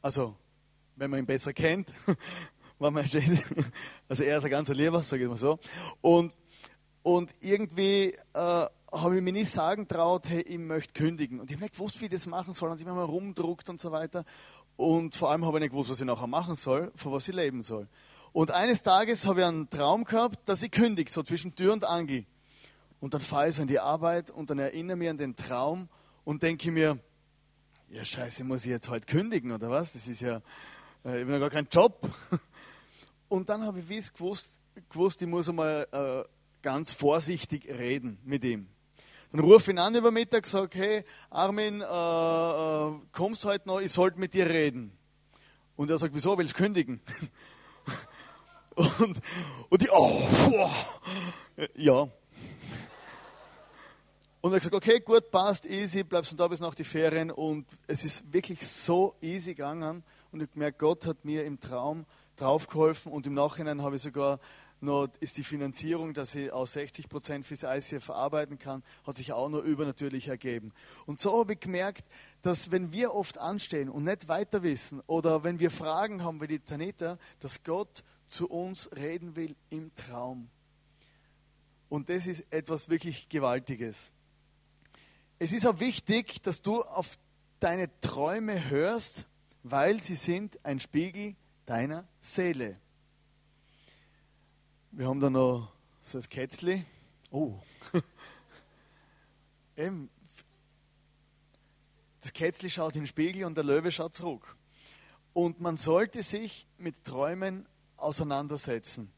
also 0.00 0.36
wenn 0.96 1.10
man 1.10 1.20
ihn 1.20 1.26
besser 1.26 1.52
kennt, 1.52 1.92
war 2.78 2.90
mein 2.90 3.04
also 4.08 4.24
er 4.24 4.38
ist 4.38 4.44
ein 4.44 4.50
ganz 4.50 4.68
lieber, 4.68 5.02
sage 5.02 5.22
ich 5.22 5.28
mal 5.28 5.36
so. 5.36 5.58
Und, 6.00 6.32
und 7.02 7.30
irgendwie 7.40 8.14
äh, 8.34 8.66
habe 8.92 9.16
ich 9.16 9.22
mir 9.22 9.32
nicht 9.32 9.50
sagen 9.50 9.88
traut, 9.88 10.28
hey, 10.28 10.42
ich 10.42 10.58
möchte 10.58 10.92
kündigen. 10.92 11.40
Und 11.40 11.50
ich 11.50 11.56
habe 11.56 11.64
nicht 11.64 11.74
gewusst, 11.74 12.00
wie 12.00 12.06
ich 12.06 12.10
das 12.10 12.26
machen 12.26 12.54
soll. 12.54 12.70
Und 12.70 12.80
ich 12.80 12.86
habe 12.86 12.96
mal 12.96 13.04
rumdruckt 13.04 13.68
und 13.70 13.80
so 13.80 13.92
weiter. 13.92 14.24
Und 14.76 15.14
vor 15.14 15.30
allem 15.30 15.46
habe 15.46 15.58
ich 15.58 15.62
nicht 15.62 15.70
gewusst, 15.70 15.90
was 15.90 16.00
ich 16.00 16.06
nachher 16.06 16.26
machen 16.26 16.56
soll, 16.56 16.92
für 16.94 17.12
was 17.12 17.28
ich 17.28 17.34
leben 17.34 17.62
soll. 17.62 17.88
Und 18.32 18.50
eines 18.50 18.82
Tages 18.82 19.26
habe 19.26 19.40
ich 19.40 19.46
einen 19.46 19.68
Traum 19.68 20.04
gehabt, 20.04 20.48
dass 20.48 20.62
ich 20.62 20.70
kündige, 20.70 21.10
so 21.10 21.22
zwischen 21.22 21.54
Tür 21.54 21.72
und 21.72 21.84
Angel. 21.84 22.24
Und 22.98 23.14
dann 23.14 23.20
fahre 23.20 23.48
ich 23.48 23.56
so 23.56 23.62
in 23.62 23.68
die 23.68 23.80
Arbeit 23.80 24.30
und 24.30 24.50
dann 24.50 24.58
erinnere 24.58 24.96
ich 24.96 24.98
mich 24.98 25.08
an 25.10 25.18
den 25.18 25.36
Traum 25.36 25.88
und 26.24 26.42
denke 26.42 26.70
mir, 26.70 26.98
ja 27.90 28.04
scheiße, 28.04 28.44
muss 28.44 28.64
ich 28.64 28.70
jetzt 28.70 28.88
heute 28.88 29.06
kündigen 29.06 29.52
oder 29.52 29.70
was? 29.70 29.92
Das 29.92 30.06
ist 30.06 30.22
ja, 30.22 30.40
ich 31.04 31.10
habe 31.10 31.32
ja 31.32 31.38
gar 31.38 31.50
keinen 31.50 31.68
Job. 31.70 32.08
Und 33.28 33.48
dann 33.48 33.64
habe 33.64 33.80
ich 33.80 33.88
wie 33.88 33.96
es 33.96 34.12
gewusst, 34.12 34.58
gewusst, 34.88 35.20
ich 35.20 35.28
muss 35.28 35.48
einmal 35.48 35.88
äh, 35.90 36.24
ganz 36.62 36.92
vorsichtig 36.92 37.68
reden 37.68 38.18
mit 38.24 38.44
ihm. 38.44 38.68
Dann 39.32 39.40
rufe 39.40 39.70
ich 39.70 39.76
ihn 39.76 39.78
an 39.78 39.94
über 39.94 40.10
Mittag, 40.10 40.46
sage, 40.46 40.78
hey 40.78 41.04
Armin, 41.30 41.80
äh, 41.80 41.84
äh, 41.84 42.92
kommst 43.10 43.44
heute 43.44 43.66
noch, 43.66 43.80
ich 43.80 43.90
sollte 43.90 44.20
mit 44.20 44.34
dir 44.34 44.46
reden. 44.48 44.92
Und 45.74 45.90
er 45.90 45.98
sagt, 45.98 46.14
wieso, 46.14 46.36
willst 46.38 46.52
du 46.52 46.58
kündigen? 46.58 47.00
Und, 48.74 49.20
und 49.68 49.82
die, 49.82 49.88
oh, 49.92 50.22
boah, 50.48 50.70
ja. 51.74 52.08
Und 54.40 54.50
er 54.50 54.56
hat 54.56 54.60
gesagt, 54.60 54.74
okay, 54.74 54.98
gut, 55.00 55.30
passt, 55.30 55.66
easy, 55.66 56.02
bleibst 56.02 56.32
du 56.32 56.36
da 56.36 56.48
bis 56.48 56.58
nach 56.58 56.74
die 56.74 56.84
Ferien. 56.84 57.30
Und 57.30 57.66
es 57.86 58.02
ist 58.02 58.32
wirklich 58.32 58.66
so 58.66 59.14
easy 59.20 59.54
gegangen. 59.54 60.02
Und 60.32 60.42
ich 60.42 60.50
gemerkt, 60.50 60.78
Gott 60.78 61.06
hat 61.06 61.24
mir 61.24 61.44
im 61.44 61.60
Traum 61.60 62.06
draufgeholfen. 62.36 63.12
Und 63.12 63.26
im 63.26 63.34
Nachhinein 63.34 63.82
habe 63.82 63.96
ich 63.96 64.02
sogar 64.02 64.40
noch 64.82 65.08
ist 65.20 65.36
die 65.36 65.44
Finanzierung, 65.44 66.12
dass 66.12 66.34
ich 66.34 66.52
aus 66.52 66.72
60 66.72 67.08
Prozent 67.08 67.46
fürs 67.46 67.62
ICF 67.62 68.04
verarbeiten 68.04 68.58
kann, 68.58 68.82
hat 69.06 69.16
sich 69.16 69.32
auch 69.32 69.48
nur 69.48 69.62
übernatürlich 69.62 70.26
ergeben. 70.26 70.72
Und 71.06 71.20
so 71.20 71.38
habe 71.38 71.52
ich 71.52 71.60
gemerkt, 71.60 72.04
dass 72.42 72.72
wenn 72.72 72.92
wir 72.92 73.14
oft 73.14 73.38
anstehen 73.38 73.88
und 73.88 74.04
nicht 74.04 74.26
weiter 74.26 74.64
wissen 74.64 75.00
oder 75.06 75.44
wenn 75.44 75.60
wir 75.60 75.70
Fragen 75.70 76.24
haben 76.24 76.40
wie 76.40 76.48
die 76.48 76.58
Tanita, 76.58 77.16
dass 77.38 77.62
Gott 77.62 78.02
zu 78.26 78.50
uns 78.50 78.90
reden 78.96 79.36
will 79.36 79.54
im 79.70 79.94
Traum. 79.94 80.48
Und 81.88 82.08
das 82.08 82.26
ist 82.26 82.44
etwas 82.50 82.88
wirklich 82.88 83.28
Gewaltiges. 83.28 84.10
Es 85.38 85.52
ist 85.52 85.66
auch 85.66 85.78
wichtig, 85.78 86.42
dass 86.42 86.62
du 86.62 86.82
auf 86.82 87.18
deine 87.60 87.88
Träume 88.00 88.70
hörst, 88.70 89.26
weil 89.62 90.00
sie 90.00 90.16
sind 90.16 90.58
ein 90.64 90.80
Spiegel 90.80 91.36
deiner 91.66 92.06
Seele. 92.20 92.78
Wir 94.90 95.06
haben 95.06 95.20
da 95.20 95.30
noch 95.30 95.72
so 96.02 96.18
ein 96.18 96.24
Kätzli. 96.24 96.84
Oh. 97.30 97.54
Eben. 99.76 100.10
Das 102.20 102.32
Kätzli 102.32 102.70
schaut 102.70 102.94
in 102.94 103.02
den 103.02 103.06
Spiegel 103.06 103.44
und 103.44 103.56
der 103.56 103.64
Löwe 103.64 103.90
schaut 103.90 104.14
zurück. 104.14 104.56
Und 105.32 105.60
man 105.60 105.76
sollte 105.76 106.22
sich 106.22 106.66
mit 106.78 107.04
Träumen 107.04 107.66
auseinandersetzen. 107.96 109.12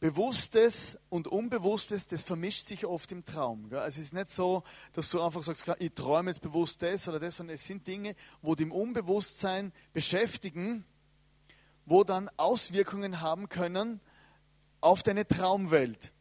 Bewusstes 0.00 0.96
und 1.08 1.26
Unbewusstes, 1.26 2.06
das 2.06 2.22
vermischt 2.22 2.66
sich 2.66 2.86
oft 2.86 3.10
im 3.10 3.24
Traum. 3.24 3.64
Also 3.72 3.86
es 3.86 3.98
ist 3.98 4.14
nicht 4.14 4.28
so, 4.28 4.62
dass 4.92 5.10
du 5.10 5.20
einfach 5.20 5.42
sagst, 5.42 5.64
ich 5.80 5.92
träume 5.92 6.30
jetzt 6.30 6.40
bewusst 6.40 6.82
das 6.82 7.08
oder 7.08 7.18
das, 7.18 7.36
sondern 7.36 7.54
es 7.54 7.64
sind 7.64 7.86
Dinge, 7.86 8.14
wo 8.40 8.54
die 8.54 8.62
im 8.62 8.72
Unbewusstsein 8.72 9.72
beschäftigen, 9.92 10.84
wo 11.84 12.04
dann 12.04 12.30
Auswirkungen 12.36 13.20
haben 13.20 13.48
können 13.48 14.00
auf 14.80 15.02
deine 15.02 15.26
Traumwelt. 15.26 16.12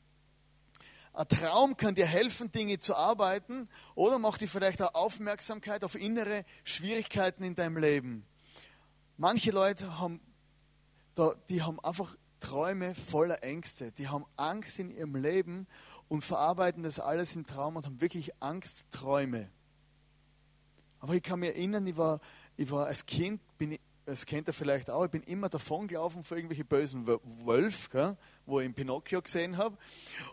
Ein 1.13 1.27
Traum 1.27 1.77
kann 1.77 1.93
dir 1.93 2.05
helfen, 2.05 2.51
Dinge 2.51 2.79
zu 2.79 2.95
arbeiten 2.95 3.69
oder 3.93 4.17
macht 4.17 4.41
dir 4.41 4.47
vielleicht 4.47 4.81
auch 4.81 4.95
Aufmerksamkeit 4.95 5.83
auf 5.83 5.95
innere 5.95 6.45
Schwierigkeiten 6.63 7.43
in 7.43 7.53
deinem 7.53 7.77
Leben. 7.77 8.25
Manche 9.17 9.51
Leute 9.51 9.99
haben, 9.99 10.19
die 11.49 11.61
haben 11.61 11.79
einfach 11.79 12.15
Träume 12.39 12.95
voller 12.95 13.43
Ängste. 13.43 13.91
Die 13.91 14.07
haben 14.07 14.25
Angst 14.35 14.79
in 14.79 14.89
ihrem 14.91 15.15
Leben 15.15 15.67
und 16.07 16.23
verarbeiten 16.23 16.83
das 16.83 16.99
alles 16.99 17.35
im 17.35 17.45
Traum 17.45 17.75
und 17.75 17.85
haben 17.85 18.01
wirklich 18.01 18.31
Angstträume. 18.41 19.49
Aber 20.99 21.13
ich 21.13 21.23
kann 21.23 21.39
mich 21.39 21.49
erinnern, 21.49 21.85
ich 21.85 21.97
war, 21.97 22.19
ich 22.55 22.69
war 22.71 22.87
als 22.87 23.05
Kind, 23.05 23.41
bin 23.57 23.73
ich, 23.73 23.79
das 24.05 24.25
kennt 24.25 24.47
ihr 24.47 24.53
vielleicht 24.53 24.89
auch, 24.89 25.05
ich 25.05 25.11
bin 25.11 25.23
immer 25.23 25.49
davon 25.49 25.87
gelaufen 25.87 26.23
vor 26.23 26.37
irgendwelche 26.37 26.63
bösen 26.63 27.05
Wölfe, 27.45 28.17
wo 28.45 28.59
ich 28.59 28.65
in 28.65 28.73
Pinocchio 28.73 29.21
gesehen 29.21 29.57
habe. 29.57 29.77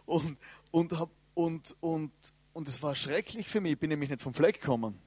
Und, 0.07 0.39
und, 0.71 0.99
hab, 0.99 1.11
und, 1.35 1.77
und, 1.81 2.13
und 2.53 2.69
es 2.69 2.83
war 2.83 2.95
schrecklich 2.95 3.49
für 3.49 3.61
mich, 3.61 3.73
ich 3.73 3.79
bin 3.79 3.91
nämlich 3.91 4.11
nicht 4.11 4.23
vom 4.23 4.33
Fleck 4.33 4.61
gekommen. 4.61 4.99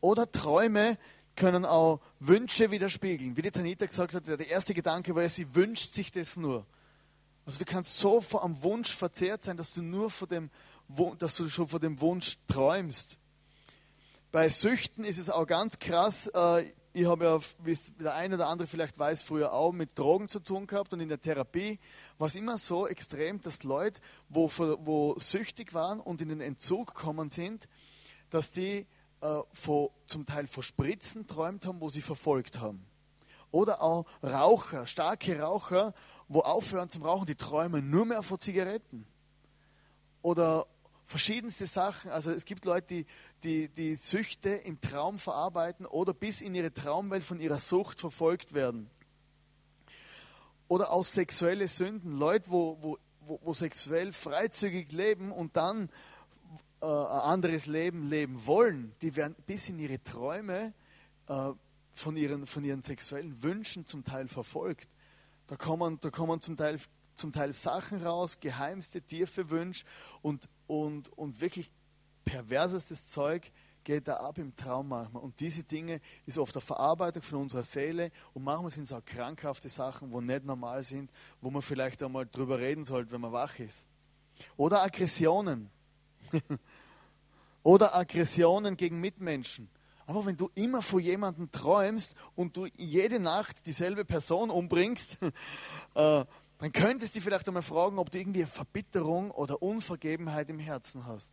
Oder 0.00 0.30
Träume, 0.30 0.96
können 1.38 1.64
auch 1.64 2.00
Wünsche 2.18 2.70
widerspiegeln. 2.70 3.36
Wie 3.36 3.42
die 3.42 3.50
Tanita 3.50 3.86
gesagt 3.86 4.12
hat, 4.12 4.26
der 4.26 4.46
erste 4.46 4.74
Gedanke 4.74 5.14
war, 5.14 5.26
sie 5.28 5.54
wünscht 5.54 5.94
sich 5.94 6.10
das 6.10 6.36
nur. 6.36 6.66
Also 7.46 7.60
du 7.60 7.64
kannst 7.64 7.96
so 7.96 8.22
am 8.32 8.62
Wunsch 8.62 8.94
verzehrt 8.94 9.44
sein, 9.44 9.56
dass 9.56 9.72
du 9.72 9.80
nur 9.80 10.10
vor 10.10 10.28
dem, 10.28 10.50
dass 11.18 11.36
du 11.36 11.48
schon 11.48 11.68
vor 11.68 11.80
dem 11.80 12.00
Wunsch 12.00 12.36
träumst. 12.48 13.18
Bei 14.32 14.48
Süchten 14.48 15.04
ist 15.04 15.18
es 15.18 15.30
auch 15.30 15.46
ganz 15.46 15.78
krass. 15.78 16.26
Äh, 16.26 16.72
ich 16.92 17.06
habe 17.06 17.24
ja, 17.24 17.40
wie 17.64 17.78
der 18.00 18.14
eine 18.14 18.34
oder 18.34 18.48
andere 18.48 18.66
vielleicht 18.66 18.98
weiß, 18.98 19.22
früher 19.22 19.52
auch 19.52 19.72
mit 19.72 19.96
Drogen 19.98 20.28
zu 20.28 20.40
tun 20.40 20.66
gehabt 20.66 20.92
und 20.92 21.00
in 21.00 21.08
der 21.08 21.20
Therapie 21.20 21.78
war 22.18 22.26
es 22.26 22.34
immer 22.34 22.58
so 22.58 22.88
extrem, 22.88 23.40
dass 23.40 23.62
Leute, 23.62 24.00
wo, 24.28 24.50
wo 24.80 25.16
süchtig 25.18 25.72
waren 25.72 26.00
und 26.00 26.20
in 26.20 26.30
den 26.30 26.40
Entzug 26.40 26.94
gekommen 26.94 27.30
sind, 27.30 27.68
dass 28.30 28.50
die 28.50 28.86
äh, 29.20 29.40
von, 29.52 29.90
zum 30.06 30.26
Teil 30.26 30.46
von 30.46 30.62
Spritzen 30.62 31.26
träumt 31.26 31.66
haben, 31.66 31.80
wo 31.80 31.88
sie 31.88 32.02
verfolgt 32.02 32.60
haben. 32.60 32.86
Oder 33.50 33.82
auch 33.82 34.06
Raucher, 34.22 34.86
starke 34.86 35.40
Raucher, 35.40 35.94
wo 36.28 36.40
aufhören 36.40 36.90
zum 36.90 37.02
Rauchen, 37.02 37.26
die 37.26 37.34
träumen 37.34 37.88
nur 37.90 38.04
mehr 38.04 38.22
von 38.22 38.38
Zigaretten. 38.38 39.06
Oder 40.20 40.66
verschiedenste 41.04 41.66
Sachen. 41.66 42.10
Also 42.10 42.30
es 42.30 42.44
gibt 42.44 42.66
Leute, 42.66 42.86
die, 42.86 43.06
die 43.42 43.68
die 43.68 43.94
Süchte 43.94 44.50
im 44.50 44.80
Traum 44.80 45.18
verarbeiten 45.18 45.86
oder 45.86 46.12
bis 46.12 46.42
in 46.42 46.54
ihre 46.54 46.72
Traumwelt 46.72 47.24
von 47.24 47.40
ihrer 47.40 47.58
Sucht 47.58 47.98
verfolgt 47.98 48.52
werden. 48.52 48.90
Oder 50.68 50.92
auch 50.92 51.04
sexuelle 51.04 51.66
Sünden. 51.66 52.12
Leute, 52.12 52.50
wo, 52.50 52.76
wo, 52.82 52.98
wo, 53.22 53.40
wo 53.42 53.54
sexuell 53.54 54.12
freizügig 54.12 54.92
leben 54.92 55.32
und 55.32 55.56
dann 55.56 55.88
äh, 56.80 56.86
ein 56.86 57.20
anderes 57.32 57.66
Leben 57.66 58.08
leben 58.08 58.46
wollen, 58.46 58.94
die 59.02 59.16
werden 59.16 59.34
bis 59.46 59.68
in 59.68 59.78
ihre 59.78 60.02
Träume 60.02 60.72
äh, 61.26 61.52
von, 61.92 62.16
ihren, 62.16 62.46
von 62.46 62.64
ihren 62.64 62.82
sexuellen 62.82 63.42
Wünschen 63.42 63.86
zum 63.86 64.04
Teil 64.04 64.28
verfolgt. 64.28 64.88
Da 65.48 65.56
kommen, 65.56 65.98
da 66.00 66.10
kommen 66.10 66.40
zum, 66.40 66.56
Teil, 66.56 66.78
zum 67.14 67.32
Teil 67.32 67.52
Sachen 67.52 68.02
raus, 68.02 68.38
geheimste, 68.40 69.02
tiefe 69.02 69.50
Wünsche 69.50 69.84
und, 70.22 70.48
und, 70.66 71.08
und 71.16 71.40
wirklich 71.40 71.70
perversestes 72.24 73.06
Zeug 73.06 73.50
geht 73.82 74.06
da 74.06 74.16
ab 74.18 74.36
im 74.36 74.54
Traum 74.54 74.88
manchmal. 74.88 75.22
Und 75.22 75.40
diese 75.40 75.64
Dinge 75.64 76.00
ist 76.26 76.36
oft 76.36 76.54
eine 76.54 76.60
Verarbeitung 76.60 77.22
von 77.22 77.40
unserer 77.40 77.62
Seele 77.62 78.10
und 78.34 78.44
manchmal 78.44 78.70
sind 78.70 78.84
es 78.84 78.92
auch 78.92 79.04
krankhafte 79.04 79.70
Sachen, 79.70 80.12
wo 80.12 80.20
nicht 80.20 80.44
normal 80.44 80.82
sind, 80.82 81.10
wo 81.40 81.50
man 81.50 81.62
vielleicht 81.62 82.02
einmal 82.02 82.26
drüber 82.26 82.58
reden 82.58 82.84
sollte, 82.84 83.12
wenn 83.12 83.22
man 83.22 83.32
wach 83.32 83.58
ist. 83.58 83.86
Oder 84.56 84.82
Aggressionen. 84.82 85.70
Oder 87.62 87.94
Aggressionen 87.94 88.76
gegen 88.76 89.00
Mitmenschen. 89.00 89.68
Aber 90.06 90.24
wenn 90.24 90.36
du 90.36 90.50
immer 90.54 90.80
vor 90.80 91.00
jemandem 91.00 91.50
träumst 91.50 92.14
und 92.34 92.56
du 92.56 92.66
jede 92.76 93.20
Nacht 93.20 93.66
dieselbe 93.66 94.06
Person 94.06 94.48
umbringst, 94.48 95.18
äh, 95.94 96.24
dann 96.58 96.72
könntest 96.72 97.14
du 97.14 97.20
vielleicht 97.20 97.46
einmal 97.46 97.62
fragen, 97.62 97.98
ob 97.98 98.10
du 98.10 98.18
irgendwie 98.18 98.44
Verbitterung 98.44 99.30
oder 99.30 99.62
Unvergebenheit 99.62 100.48
im 100.48 100.58
Herzen 100.58 101.06
hast. 101.06 101.30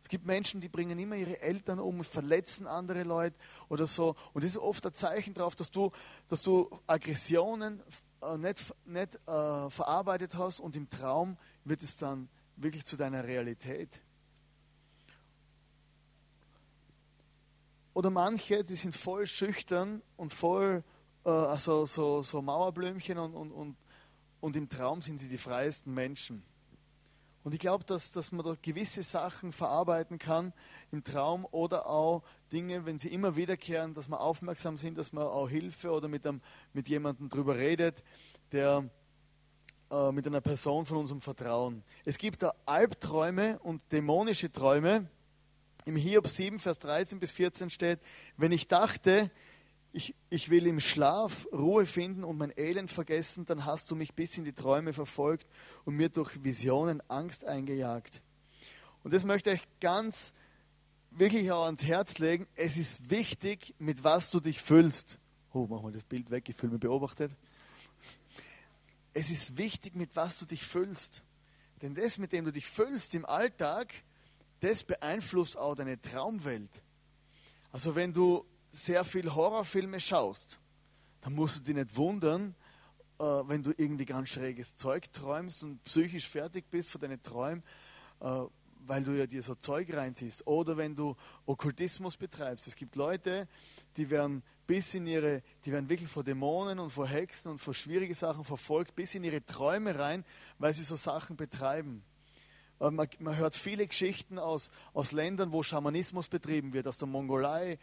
Es 0.00 0.08
gibt 0.08 0.26
Menschen, 0.26 0.60
die 0.60 0.68
bringen 0.68 0.98
immer 0.98 1.16
ihre 1.16 1.40
Eltern 1.40 1.78
um, 1.78 2.04
verletzen 2.04 2.66
andere 2.66 3.04
Leute 3.04 3.36
oder 3.68 3.86
so. 3.86 4.14
Und 4.34 4.44
das 4.44 4.50
ist 4.50 4.58
oft 4.58 4.84
ein 4.86 4.92
Zeichen 4.92 5.32
darauf, 5.32 5.54
dass 5.54 5.70
du, 5.70 5.92
dass 6.28 6.42
du 6.42 6.68
Aggressionen 6.86 7.82
äh, 8.20 8.36
nicht, 8.36 8.74
nicht 8.84 9.16
äh, 9.26 9.70
verarbeitet 9.70 10.34
hast 10.36 10.60
und 10.60 10.76
im 10.76 10.90
Traum 10.90 11.36
wird 11.64 11.82
es 11.82 11.96
dann 11.96 12.28
wirklich 12.56 12.84
zu 12.84 12.96
deiner 12.96 13.24
Realität. 13.24 14.00
Oder 17.94 18.10
manche, 18.10 18.64
die 18.64 18.74
sind 18.74 18.94
voll 18.94 19.26
schüchtern 19.26 20.02
und 20.16 20.32
voll 20.32 20.82
äh, 21.24 21.30
also 21.30 21.86
so, 21.86 22.22
so 22.22 22.42
Mauerblümchen 22.42 23.18
und, 23.18 23.34
und, 23.34 23.52
und, 23.52 23.76
und 24.40 24.56
im 24.56 24.68
Traum 24.68 25.00
sind 25.00 25.18
sie 25.18 25.28
die 25.28 25.38
freiesten 25.38 25.94
Menschen. 25.94 26.42
Und 27.44 27.52
ich 27.52 27.60
glaube, 27.60 27.84
dass, 27.84 28.10
dass 28.10 28.32
man 28.32 28.44
da 28.44 28.56
gewisse 28.60 29.02
Sachen 29.02 29.52
verarbeiten 29.52 30.18
kann 30.18 30.54
im 30.90 31.04
Traum 31.04 31.46
oder 31.50 31.86
auch 31.86 32.22
Dinge, 32.52 32.86
wenn 32.86 32.98
sie 32.98 33.12
immer 33.12 33.36
wiederkehren, 33.36 33.92
dass 33.92 34.08
wir 34.08 34.20
aufmerksam 34.20 34.78
sind, 34.78 34.96
dass 34.96 35.12
man 35.12 35.24
auch 35.24 35.48
Hilfe 35.48 35.90
oder 35.90 36.08
mit, 36.08 36.26
einem, 36.26 36.40
mit 36.72 36.88
jemandem 36.88 37.28
drüber 37.28 37.56
redet, 37.56 38.02
der 38.52 38.88
äh, 39.90 40.10
mit 40.10 40.26
einer 40.26 40.40
Person 40.40 40.86
von 40.86 40.96
unserem 40.96 41.20
Vertrauen. 41.20 41.84
Es 42.06 42.16
gibt 42.16 42.42
da 42.42 42.54
Albträume 42.64 43.58
und 43.58 43.82
dämonische 43.92 44.50
Träume 44.50 45.10
im 45.84 45.96
Hiob 45.96 46.28
7, 46.28 46.58
Vers 46.58 46.78
13 46.78 47.20
bis 47.20 47.30
14 47.30 47.70
steht, 47.70 48.00
wenn 48.36 48.52
ich 48.52 48.68
dachte, 48.68 49.30
ich, 49.92 50.14
ich 50.28 50.50
will 50.50 50.66
im 50.66 50.80
Schlaf 50.80 51.46
Ruhe 51.52 51.86
finden 51.86 52.24
und 52.24 52.36
mein 52.36 52.52
Elend 52.56 52.90
vergessen, 52.90 53.46
dann 53.46 53.64
hast 53.64 53.90
du 53.90 53.96
mich 53.96 54.14
bis 54.14 54.36
in 54.36 54.44
die 54.44 54.52
Träume 54.52 54.92
verfolgt 54.92 55.46
und 55.84 55.94
mir 55.94 56.08
durch 56.08 56.42
Visionen 56.42 57.00
Angst 57.08 57.44
eingejagt. 57.44 58.22
Und 59.04 59.12
das 59.12 59.24
möchte 59.24 59.52
ich 59.52 59.62
ganz 59.80 60.32
wirklich 61.12 61.52
auch 61.52 61.66
ans 61.66 61.84
Herz 61.84 62.18
legen. 62.18 62.48
Es 62.56 62.76
ist 62.76 63.10
wichtig, 63.10 63.74
mit 63.78 64.02
was 64.02 64.30
du 64.30 64.40
dich 64.40 64.60
füllst. 64.60 65.18
Oh, 65.52 65.66
mach 65.70 65.82
mal 65.82 65.92
das 65.92 66.02
Bild 66.02 66.30
weg, 66.30 66.48
ich 66.48 66.56
fühle 66.56 66.72
mich 66.72 66.80
beobachtet. 66.80 67.30
Es 69.12 69.30
ist 69.30 69.56
wichtig, 69.56 69.94
mit 69.94 70.16
was 70.16 70.40
du 70.40 70.46
dich 70.46 70.64
füllst. 70.64 71.22
Denn 71.82 71.94
das, 71.94 72.18
mit 72.18 72.32
dem 72.32 72.46
du 72.46 72.50
dich 72.50 72.66
füllst 72.66 73.14
im 73.14 73.24
Alltag, 73.24 73.94
das 74.64 74.82
beeinflusst 74.82 75.58
auch 75.58 75.74
deine 75.74 76.00
Traumwelt. 76.00 76.82
Also 77.70 77.94
wenn 77.94 78.12
du 78.12 78.46
sehr 78.70 79.04
viel 79.04 79.32
Horrorfilme 79.32 80.00
schaust, 80.00 80.58
dann 81.20 81.34
musst 81.34 81.58
du 81.58 81.62
dich 81.64 81.74
nicht 81.74 81.96
wundern, 81.96 82.54
äh, 83.18 83.24
wenn 83.24 83.62
du 83.62 83.72
irgendwie 83.76 84.06
ganz 84.06 84.30
schräges 84.30 84.74
Zeug 84.74 85.12
träumst 85.12 85.62
und 85.62 85.82
psychisch 85.84 86.28
fertig 86.28 86.64
bist 86.70 86.90
für 86.90 86.98
deine 86.98 87.20
Träume, 87.20 87.60
äh, 88.20 88.40
weil 88.86 89.02
du 89.02 89.12
ja 89.12 89.26
dir 89.26 89.42
so 89.42 89.54
Zeug 89.54 89.94
reinziehst. 89.94 90.46
Oder 90.46 90.76
wenn 90.76 90.94
du 90.94 91.14
Okkultismus 91.46 92.16
betreibst. 92.16 92.66
Es 92.66 92.76
gibt 92.76 92.96
Leute, 92.96 93.48
die 93.96 94.08
werden 94.08 94.42
bis 94.66 94.94
in 94.94 95.06
ihre, 95.06 95.42
die 95.64 95.72
werden 95.72 95.88
wirklich 95.90 96.08
vor 96.08 96.24
Dämonen 96.24 96.78
und 96.78 96.90
vor 96.90 97.06
Hexen 97.06 97.50
und 97.50 97.58
vor 97.58 97.74
schwierigen 97.74 98.14
Sachen 98.14 98.44
verfolgt, 98.44 98.94
bis 98.94 99.14
in 99.14 99.24
ihre 99.24 99.44
Träume 99.44 99.98
rein, 99.98 100.24
weil 100.58 100.72
sie 100.72 100.84
so 100.84 100.96
Sachen 100.96 101.36
betreiben. 101.36 102.02
Äh, 102.80 102.90
man, 102.90 103.08
man, 103.18 103.36
hört 103.36 103.54
viele 103.54 103.86
Geschichten 103.86 104.38
aus, 104.38 104.70
aus 104.92 105.12
Ländern, 105.12 105.52
wo 105.52 105.62
Schamanismus 105.62 106.28
betrieben 106.28 106.72
wird, 106.72 106.86
aus 106.88 106.98
der 106.98 107.08
Mongolei 107.08 107.78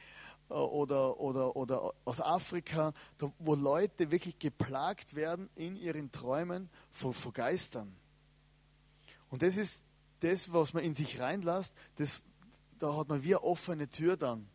äh, 0.49 0.53
oder, 0.53 1.19
oder, 1.19 1.55
oder 1.55 1.93
aus 2.05 2.21
Afrika, 2.21 2.93
wo 3.39 3.55
Leute 3.55 4.11
wirklich 4.11 4.39
geplagt 4.39 5.15
werden 5.15 5.49
in 5.55 5.75
ihren 5.75 6.11
Träumen 6.11 6.69
von, 6.89 7.13
von 7.13 7.33
Geistern. 7.33 7.95
Und 9.29 9.43
das 9.43 9.57
ist 9.57 9.83
das, 10.19 10.53
was 10.53 10.73
man 10.73 10.83
in 10.83 10.93
sich 10.93 11.19
reinlässt, 11.19 11.73
das, 11.95 12.21
da 12.79 12.95
hat 12.95 13.09
man 13.09 13.23
wie 13.23 13.35
eine 13.35 13.43
offene 13.43 13.87
Tür 13.89 14.17
dann. 14.17 14.47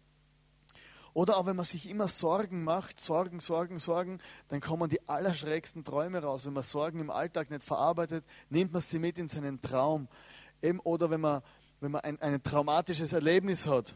Oder 1.17 1.39
auch 1.39 1.47
wenn 1.47 1.57
man 1.57 1.65
sich 1.65 1.89
immer 1.89 2.09
Sorgen 2.09 2.63
macht, 2.63 3.01
Sorgen, 3.01 3.41
Sorgen, 3.41 3.79
Sorgen, 3.79 4.21
dann 4.49 4.61
kommen 4.61 4.91
die 4.91 5.09
allerschrägsten 5.09 5.83
Träume 5.83 6.23
raus. 6.23 6.45
Wenn 6.45 6.53
man 6.53 6.63
Sorgen 6.63 7.01
im 7.01 7.09
Alltag 7.09 7.49
nicht 7.49 7.63
verarbeitet, 7.63 8.23
nimmt 8.51 8.75
man 8.75 8.83
sie 8.83 8.99
mit 8.99 9.17
in 9.17 9.31
seinen 9.31 9.63
Traum. 9.63 10.09
Eben, 10.63 10.81
oder 10.81 11.11
wenn 11.11 11.21
man, 11.21 11.43
wenn 11.81 11.91
man 11.91 12.01
ein, 12.03 12.21
ein 12.21 12.43
traumatisches 12.43 13.13
Erlebnis 13.13 13.67
hat, 13.67 13.95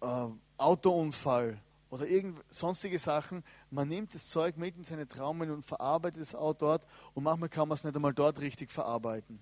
äh, 0.00 0.26
Autounfall 0.58 1.60
oder 1.90 2.06
irgend, 2.06 2.42
sonstige 2.48 2.98
Sachen, 2.98 3.44
man 3.70 3.88
nimmt 3.88 4.14
das 4.14 4.28
Zeug 4.28 4.56
mit 4.56 4.76
in 4.76 4.84
seine 4.84 5.06
Traumen 5.06 5.50
und 5.50 5.64
verarbeitet 5.64 6.22
es 6.22 6.34
auch 6.34 6.54
dort 6.54 6.86
und 7.14 7.24
manchmal 7.24 7.48
kann 7.48 7.68
man 7.68 7.76
es 7.76 7.84
nicht 7.84 7.96
einmal 7.96 8.14
dort 8.14 8.40
richtig 8.40 8.70
verarbeiten. 8.70 9.38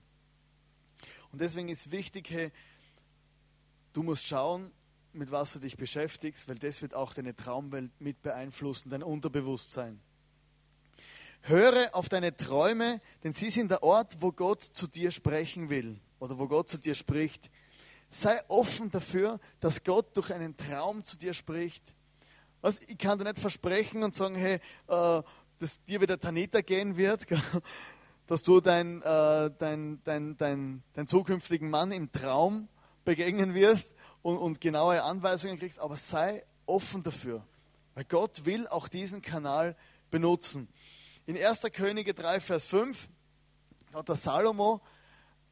Und 1.33 1.41
deswegen 1.41 1.69
ist 1.69 1.91
wichtig, 1.91 2.31
hey, 2.31 2.53
du 3.93 4.03
musst 4.03 4.25
schauen, 4.25 4.71
mit 5.13 5.31
was 5.31 5.53
du 5.53 5.61
dich 5.61 5.77
beschäftigst, 5.77 6.49
weil 6.49 6.59
das 6.59 6.83
wird 6.83 6.95
auch 6.95 7.15
deine 7.15 7.35
Traumwelt 7.35 7.91
mit 8.01 8.23
beeinflussen, 8.23 8.91
dein 8.91 9.03
Unterbewusstsein. 9.03 10.01
Höre 11.43 11.95
auf 11.95 12.09
deine 12.09 12.35
Träume, 12.35 13.01
denn 13.23 13.33
sie 13.33 13.51
sind 13.51 13.71
der 13.71 13.83
Ort, 13.83 14.17
wo 14.21 14.33
Gott 14.33 14.63
zu 14.63 14.87
dir 14.87 15.11
sprechen 15.13 15.71
will 15.71 16.01
oder 16.19 16.39
wo 16.39 16.47
Gott 16.47 16.69
zu 16.69 16.79
dir 16.79 16.95
spricht. 16.95 17.51
Sei 18.09 18.39
offen 18.49 18.91
dafür, 18.91 19.41
dass 19.61 19.83
Gott 19.83 20.17
durch 20.17 20.33
einen 20.33 20.57
Traum 20.57 21.05
zu 21.05 21.19
dir 21.19 21.35
spricht. 21.35 21.95
Was, 22.61 22.81
ich 22.81 22.97
kann 22.99 23.19
dir 23.19 23.25
nicht 23.25 23.39
versprechen 23.39 24.03
und 24.03 24.15
sagen, 24.15 24.35
hey, 24.35 24.61
äh, 24.89 25.23
dass 25.59 25.83
dir 25.85 26.01
wieder 26.01 26.19
Tanita 26.19 26.61
gehen 26.61 26.97
wird, 26.97 27.27
dass 28.27 28.43
du 28.43 28.61
dein, 28.61 29.03
äh, 29.03 29.51
dein, 29.59 30.01
dein, 30.05 30.37
dein, 30.37 30.83
dein 30.95 31.07
zukünftigen 31.07 31.71
Mann 31.71 31.93
im 31.93 32.11
Traum 32.11 32.69
begegnen 33.05 33.55
wirst 33.55 33.95
und, 34.23 34.39
und 34.39 34.61
genaue 34.61 35.03
Anweisungen 35.03 35.59
kriegst, 35.59 35.79
aber 35.79 35.97
sei 35.97 36.45
offen 36.67 37.03
dafür, 37.03 37.47
weil 37.95 38.05
Gott 38.05 38.47
will 38.47 38.67
auch 38.69 38.89
diesen 38.89 39.21
Kanal 39.21 39.77
benutzen. 40.11 40.69
In 41.27 41.37
1. 41.37 41.63
Könige 41.73 42.15
3, 42.15 42.41
Vers 42.41 42.67
5 42.67 43.09
hat 43.93 44.09
der 44.09 44.17
Salomo 44.17 44.81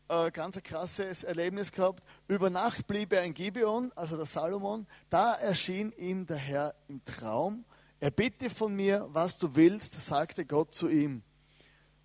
äh, 0.09 0.31
ganz 0.31 0.57
ein 0.57 0.63
krasses 0.63 1.25
Erlebnis 1.25 1.73
gehabt. 1.73 2.03
Über 2.29 2.51
Nacht 2.51 2.87
blieb 2.87 3.13
er 3.13 3.23
in 3.23 3.35
Gibeon, 3.35 3.93
also 3.95 4.17
der 4.17 4.27
Salomon. 4.27 4.87
Da 5.11 5.35
erschien 5.35 5.93
ihm 5.93 6.27
der 6.27 6.37
Herr 6.37 6.75
im 6.89 7.05
Traum. 7.05 7.65
Er 8.01 8.11
bitte 8.11 8.51
von 8.51 8.75
mir, 8.75 9.09
was 9.13 9.39
du 9.39 9.55
willst, 9.55 10.01
sagte 10.01 10.45
Gott 10.45 10.75
zu 10.75 10.89
ihm. 10.89 11.23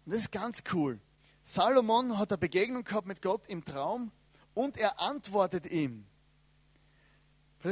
Und 0.05 0.13
das 0.13 0.21
ist 0.21 0.31
ganz 0.31 0.63
cool. 0.73 0.99
Salomon 1.43 2.17
hat 2.17 2.31
eine 2.31 2.37
Begegnung 2.37 2.83
gehabt 2.83 3.07
mit 3.07 3.21
Gott 3.21 3.47
im 3.47 3.63
Traum 3.65 4.11
und 4.53 4.77
er 4.77 4.99
antwortet 4.99 5.65
ihm. 5.71 6.05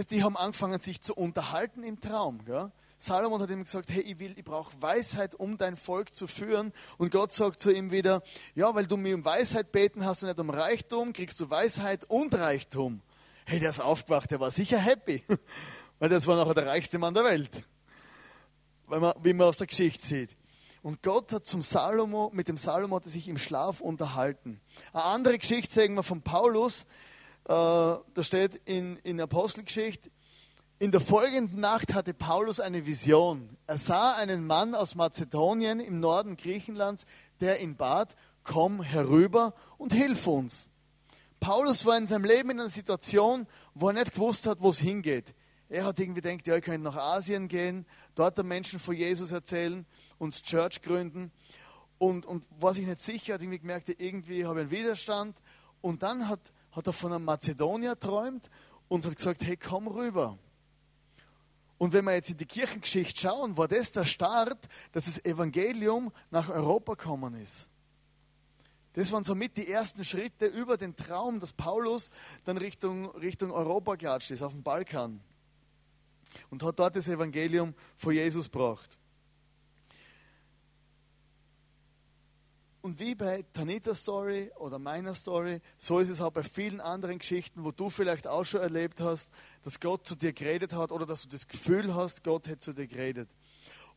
Die 0.09 0.23
haben 0.23 0.35
angefangen, 0.35 0.79
sich 0.79 1.01
zu 1.01 1.13
unterhalten 1.13 1.83
im 1.83 2.01
Traum. 2.01 2.43
Gell? 2.43 2.71
Salomon 2.97 3.41
hat 3.41 3.49
ihm 3.49 3.63
gesagt, 3.63 3.91
hey, 3.91 4.01
ich 4.01 4.19
will, 4.19 4.33
ich 4.37 4.43
brauche 4.43 4.81
Weisheit, 4.81 5.35
um 5.35 5.57
dein 5.57 5.75
Volk 5.75 6.15
zu 6.15 6.27
führen. 6.27 6.71
Und 6.97 7.11
Gott 7.11 7.33
sagt 7.33 7.59
zu 7.59 7.71
ihm 7.71 7.91
wieder, 7.91 8.23
ja, 8.53 8.73
weil 8.73 8.87
du 8.87 8.97
mir 8.97 9.15
um 9.15 9.25
Weisheit 9.25 9.71
beten 9.71 10.05
hast 10.05 10.23
und 10.23 10.29
nicht 10.29 10.39
um 10.39 10.49
Reichtum, 10.49 11.13
kriegst 11.13 11.39
du 11.39 11.49
Weisheit 11.49 12.05
und 12.05 12.33
Reichtum. 12.33 13.01
Hey, 13.45 13.59
der 13.59 13.69
ist 13.69 13.79
aufgewacht, 13.79 14.31
der 14.31 14.39
war 14.39 14.51
sicher 14.51 14.77
happy. 14.77 15.23
Weil 15.99 16.09
das 16.09 16.27
war 16.27 16.35
nachher 16.35 16.55
der 16.55 16.67
reichste 16.67 16.97
Mann 16.97 17.13
der 17.13 17.23
Welt. 17.23 17.63
Weil 18.87 18.99
man, 18.99 19.13
wie 19.21 19.33
man 19.33 19.47
aus 19.47 19.57
der 19.57 19.67
Geschichte 19.67 20.05
sieht. 20.05 20.35
Und 20.81 21.01
Gott 21.01 21.31
hat 21.33 21.45
zum 21.45 21.61
Salomo, 21.61 22.31
mit 22.33 22.47
dem 22.47 22.57
Salomo 22.57 22.97
hat 22.97 23.05
er 23.05 23.11
sich 23.11 23.27
im 23.27 23.37
Schlaf 23.37 23.81
unterhalten. 23.81 24.61
Eine 24.93 25.03
andere 25.03 25.37
Geschichte 25.37 25.73
sagen 25.73 25.95
wir 25.95 26.03
von 26.03 26.21
Paulus, 26.21 26.83
äh, 27.45 27.47
da 27.47 28.03
steht 28.19 28.55
in, 28.65 28.97
in 28.97 29.19
Apostelgeschichte, 29.21 30.09
in 30.79 30.91
der 30.91 31.01
folgenden 31.01 31.59
Nacht 31.59 31.93
hatte 31.93 32.13
Paulus 32.13 32.59
eine 32.59 32.85
Vision. 32.85 33.57
Er 33.67 33.77
sah 33.77 34.13
einen 34.13 34.45
Mann 34.45 34.75
aus 34.75 34.95
Mazedonien 34.95 35.79
im 35.79 35.99
Norden 35.99 36.35
Griechenlands, 36.35 37.05
der 37.39 37.61
ihn 37.61 37.75
bat, 37.75 38.15
komm 38.43 38.81
herüber 38.81 39.53
und 39.77 39.93
hilf 39.93 40.27
uns. 40.27 40.69
Paulus 41.39 41.85
war 41.85 41.97
in 41.97 42.07
seinem 42.07 42.25
Leben 42.25 42.51
in 42.51 42.59
einer 42.59 42.69
Situation, 42.69 43.47
wo 43.73 43.87
er 43.87 43.93
nicht 43.93 44.13
gewusst 44.13 44.47
hat, 44.47 44.61
wo 44.61 44.69
es 44.69 44.79
hingeht. 44.79 45.33
Er 45.69 45.85
hat 45.85 45.99
irgendwie 45.99 46.21
gedacht, 46.21 46.45
ja, 46.47 46.55
ich 46.57 46.63
könnte 46.63 46.81
nach 46.81 46.95
Asien 46.95 47.47
gehen, 47.47 47.85
dort 48.13 48.37
den 48.37 48.47
Menschen 48.47 48.79
von 48.79 48.95
Jesus 48.95 49.31
erzählen, 49.31 49.85
und 50.17 50.43
Church 50.43 50.81
gründen. 50.81 51.31
Und, 51.97 52.25
und 52.25 52.45
war 52.59 52.73
sich 52.73 52.85
nicht 52.85 52.99
sicher, 52.99 53.35
hat 53.35 53.41
irgendwie 53.41 53.59
gemerkt, 53.59 53.89
irgendwie 53.89 54.45
habe 54.45 54.61
ich 54.61 54.67
einen 54.67 54.71
Widerstand. 54.71 55.41
Und 55.81 56.03
dann 56.03 56.29
hat 56.29 56.39
hat 56.75 56.87
er 56.87 56.93
von 56.93 57.13
einem 57.13 57.23
Mazedonier 57.23 57.97
träumt 57.97 58.49
und 58.89 59.05
hat 59.05 59.15
gesagt, 59.15 59.43
hey, 59.43 59.55
komm 59.55 59.87
rüber. 59.87 60.37
Und 61.77 61.93
wenn 61.93 62.05
wir 62.05 62.13
jetzt 62.13 62.29
in 62.29 62.37
die 62.37 62.45
Kirchengeschichte 62.45 63.19
schauen, 63.19 63.57
war 63.57 63.67
das 63.67 63.91
der 63.91 64.05
Start, 64.05 64.67
dass 64.93 65.05
das 65.05 65.23
Evangelium 65.25 66.11
nach 66.31 66.49
Europa 66.49 66.93
gekommen 66.93 67.35
ist. 67.35 67.67
Das 68.93 69.11
waren 69.11 69.25
somit 69.25 69.57
die 69.57 69.69
ersten 69.69 70.05
Schritte 70.05 70.45
über 70.45 70.77
den 70.77 70.95
Traum, 70.95 71.41
dass 71.41 71.51
Paulus 71.51 72.11
dann 72.45 72.57
Richtung, 72.57 73.09
Richtung 73.17 73.51
Europa 73.51 73.97
klatscht 73.97 74.31
ist, 74.31 74.41
auf 74.41 74.53
dem 74.53 74.63
Balkan. 74.63 75.19
Und 76.49 76.63
hat 76.63 76.79
dort 76.79 76.95
das 76.95 77.09
Evangelium 77.09 77.73
von 77.97 78.13
Jesus 78.13 78.49
gebracht. 78.49 78.97
Und 82.85 82.99
wie 82.99 83.15
bei 83.15 83.43
Tanitas 83.51 84.01
Story 84.01 84.51
oder 84.57 84.77
meiner 84.77 85.15
Story, 85.15 85.59
so 85.75 85.97
ist 85.97 86.09
es 86.09 86.21
auch 86.21 86.29
bei 86.29 86.43
vielen 86.43 86.79
anderen 86.79 87.17
Geschichten, 87.17 87.65
wo 87.65 87.71
du 87.71 87.89
vielleicht 87.89 88.27
auch 88.27 88.43
schon 88.43 88.61
erlebt 88.61 89.01
hast, 89.01 89.31
dass 89.63 89.79
Gott 89.79 90.05
zu 90.05 90.15
dir 90.15 90.33
geredet 90.33 90.73
hat 90.73 90.91
oder 90.91 91.07
dass 91.07 91.23
du 91.23 91.29
das 91.29 91.47
Gefühl 91.47 91.95
hast, 91.95 92.23
Gott 92.23 92.47
hätte 92.47 92.59
zu 92.59 92.73
dir 92.73 92.85
geredet. 92.85 93.27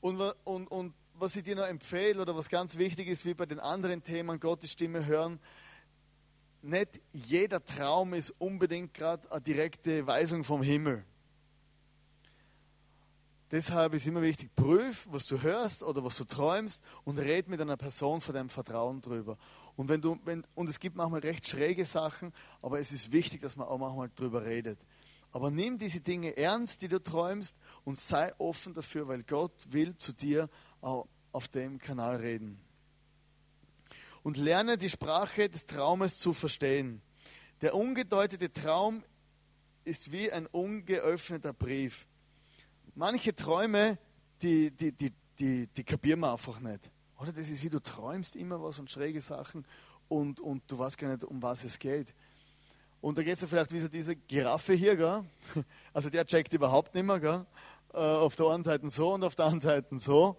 Und, 0.00 0.18
und, 0.44 0.68
und 0.68 0.94
was 1.12 1.36
ich 1.36 1.42
dir 1.42 1.54
noch 1.54 1.66
empfehle 1.66 2.22
oder 2.22 2.34
was 2.34 2.48
ganz 2.48 2.78
wichtig 2.78 3.08
ist, 3.08 3.26
wie 3.26 3.34
bei 3.34 3.44
den 3.44 3.60
anderen 3.60 4.02
Themen, 4.02 4.40
Gottes 4.40 4.72
Stimme 4.72 5.04
hören, 5.04 5.38
nicht 6.62 7.02
jeder 7.12 7.62
Traum 7.62 8.14
ist 8.14 8.30
unbedingt 8.38 8.94
gerade 8.94 9.30
eine 9.30 9.42
direkte 9.42 10.06
Weisung 10.06 10.44
vom 10.44 10.62
Himmel. 10.62 11.04
Deshalb 13.50 13.94
ist 13.94 14.06
immer 14.06 14.20
wichtig, 14.20 14.54
prüf, 14.54 15.08
was 15.10 15.26
du 15.26 15.40
hörst 15.40 15.82
oder 15.82 16.04
was 16.04 16.18
du 16.18 16.24
träumst 16.24 16.82
und 17.04 17.18
red 17.18 17.48
mit 17.48 17.60
einer 17.60 17.78
Person 17.78 18.20
von 18.20 18.34
deinem 18.34 18.50
Vertrauen 18.50 19.00
drüber. 19.00 19.38
Und, 19.74 19.88
wenn 19.88 20.02
du, 20.02 20.18
wenn, 20.24 20.44
und 20.54 20.68
es 20.68 20.78
gibt 20.78 20.96
manchmal 20.96 21.20
recht 21.20 21.48
schräge 21.48 21.86
Sachen, 21.86 22.34
aber 22.60 22.78
es 22.78 22.92
ist 22.92 23.10
wichtig, 23.10 23.40
dass 23.40 23.56
man 23.56 23.66
auch 23.66 23.78
manchmal 23.78 24.10
drüber 24.14 24.44
redet. 24.44 24.78
Aber 25.30 25.50
nimm 25.50 25.78
diese 25.78 26.00
Dinge 26.00 26.36
ernst, 26.36 26.82
die 26.82 26.88
du 26.88 27.02
träumst 27.02 27.56
und 27.84 27.98
sei 27.98 28.32
offen 28.38 28.74
dafür, 28.74 29.08
weil 29.08 29.22
Gott 29.22 29.52
will 29.70 29.96
zu 29.96 30.12
dir 30.12 30.50
auch 30.82 31.06
auf 31.32 31.48
dem 31.48 31.78
Kanal 31.78 32.16
reden. 32.16 32.60
Und 34.22 34.36
lerne 34.36 34.76
die 34.76 34.90
Sprache 34.90 35.48
des 35.48 35.64
Traumes 35.64 36.18
zu 36.18 36.34
verstehen. 36.34 37.00
Der 37.62 37.74
ungedeutete 37.74 38.52
Traum 38.52 39.02
ist 39.84 40.12
wie 40.12 40.30
ein 40.30 40.46
ungeöffneter 40.46 41.54
Brief 41.54 42.06
manche 42.98 43.34
Träume, 43.34 43.96
die, 44.42 44.70
die, 44.72 44.92
die, 44.92 45.12
die, 45.38 45.66
die 45.68 45.84
kapieren 45.84 46.20
wir 46.20 46.32
einfach 46.32 46.58
nicht. 46.58 46.90
Oder 47.18 47.32
das 47.32 47.48
ist 47.48 47.62
wie 47.62 47.70
du 47.70 47.80
träumst 47.80 48.36
immer 48.36 48.62
was 48.62 48.78
und 48.78 48.90
schräge 48.90 49.20
Sachen 49.20 49.64
und, 50.08 50.40
und 50.40 50.62
du 50.66 50.78
weißt 50.78 50.98
gar 50.98 51.08
nicht, 51.08 51.24
um 51.24 51.40
was 51.40 51.64
es 51.64 51.78
geht. 51.78 52.12
Und 53.00 53.16
da 53.16 53.22
geht 53.22 53.34
es 53.34 53.42
ja 53.42 53.48
vielleicht 53.48 53.72
wie 53.72 53.80
so 53.80 53.88
diese 53.88 54.16
Giraffe 54.16 54.72
hier, 54.74 54.96
gell? 54.96 55.24
also 55.92 56.10
der 56.10 56.26
checkt 56.26 56.52
überhaupt 56.52 56.94
nicht 56.94 57.04
mehr, 57.04 57.20
gell? 57.20 57.46
Äh, 57.92 57.98
auf 57.98 58.34
der 58.34 58.46
einen 58.46 58.64
Seite 58.64 58.90
so 58.90 59.14
und 59.14 59.22
auf 59.22 59.36
der 59.36 59.46
anderen 59.46 59.60
Seite 59.60 59.98
so 59.98 60.36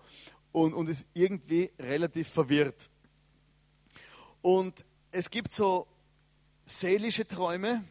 und, 0.52 0.74
und 0.74 0.90
ist 0.90 1.06
irgendwie 1.14 1.72
relativ 1.80 2.28
verwirrt. 2.28 2.90
Und 4.42 4.84
es 5.12 5.30
gibt 5.30 5.54
so 5.54 5.88
seelische 6.66 7.26
Träume, 7.26 7.84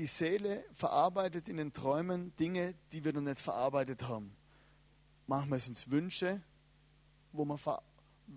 die 0.00 0.06
Seele 0.06 0.64
verarbeitet 0.72 1.46
in 1.50 1.58
den 1.58 1.74
Träumen 1.74 2.34
Dinge, 2.36 2.74
die 2.90 3.04
wir 3.04 3.12
noch 3.12 3.20
nicht 3.20 3.38
verarbeitet 3.38 4.02
haben. 4.04 4.34
Manchmal 5.26 5.58
sind 5.58 5.76
es 5.76 5.90
Wünsche, 5.90 6.40
wo 7.32 7.44
man 7.44 7.58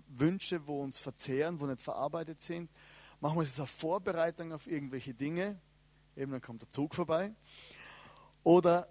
Wünsche, 0.08 0.66
wo 0.66 0.82
uns 0.82 0.98
verzehren, 0.98 1.58
wo 1.58 1.64
nicht 1.64 1.80
verarbeitet 1.80 2.42
sind. 2.42 2.70
Manchmal 3.18 3.44
ist 3.44 3.52
es 3.52 3.60
eine 3.60 3.66
Vorbereitung 3.66 4.52
auf 4.52 4.66
irgendwelche 4.66 5.14
Dinge, 5.14 5.58
eben 6.16 6.32
dann 6.32 6.42
kommt 6.42 6.60
der 6.60 6.68
Zug 6.68 6.94
vorbei. 6.94 7.32
Oder 8.42 8.86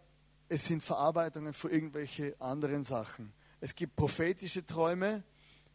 es 0.49 0.65
sind 0.65 0.81
Verarbeitungen 0.81 1.53
für 1.53 1.69
irgendwelche 1.69 2.36
anderen 2.41 2.83
Sachen. 2.83 3.33
Es 3.59 3.75
gibt 3.75 3.95
prophetische 3.95 4.65
Träume, 4.65 5.23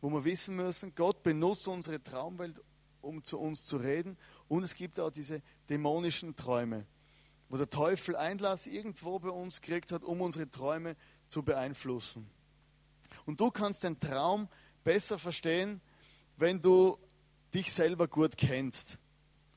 wo 0.00 0.11
wir 0.11 0.24
wissen 0.24 0.56
müssen, 0.56 0.96
Gott 0.96 1.22
benutzt 1.22 1.68
unsere 1.68 2.02
Traumwelt, 2.02 2.61
um 3.00 3.22
zu 3.22 3.38
uns 3.38 3.64
zu 3.64 3.76
reden. 3.76 4.18
Und 4.48 4.64
es 4.64 4.74
gibt 4.74 4.98
auch 4.98 5.11
diese 5.11 5.42
dämonischen 5.68 6.34
Träume, 6.34 6.87
wo 7.48 7.56
der 7.56 7.70
Teufel 7.70 8.16
Einlass 8.16 8.66
irgendwo 8.66 9.18
bei 9.18 9.30
uns 9.30 9.61
gekriegt 9.61 9.92
hat, 9.92 10.02
um 10.02 10.20
unsere 10.20 10.50
Träume 10.50 10.96
zu 11.26 11.42
beeinflussen. 11.42 12.28
Und 13.26 13.40
du 13.40 13.50
kannst 13.50 13.84
den 13.84 14.00
Traum 14.00 14.48
besser 14.84 15.18
verstehen, 15.18 15.80
wenn 16.37 16.61
du 16.61 16.98
dich 17.52 17.72
selber 17.72 18.08
gut 18.08 18.37
kennst. 18.37 18.98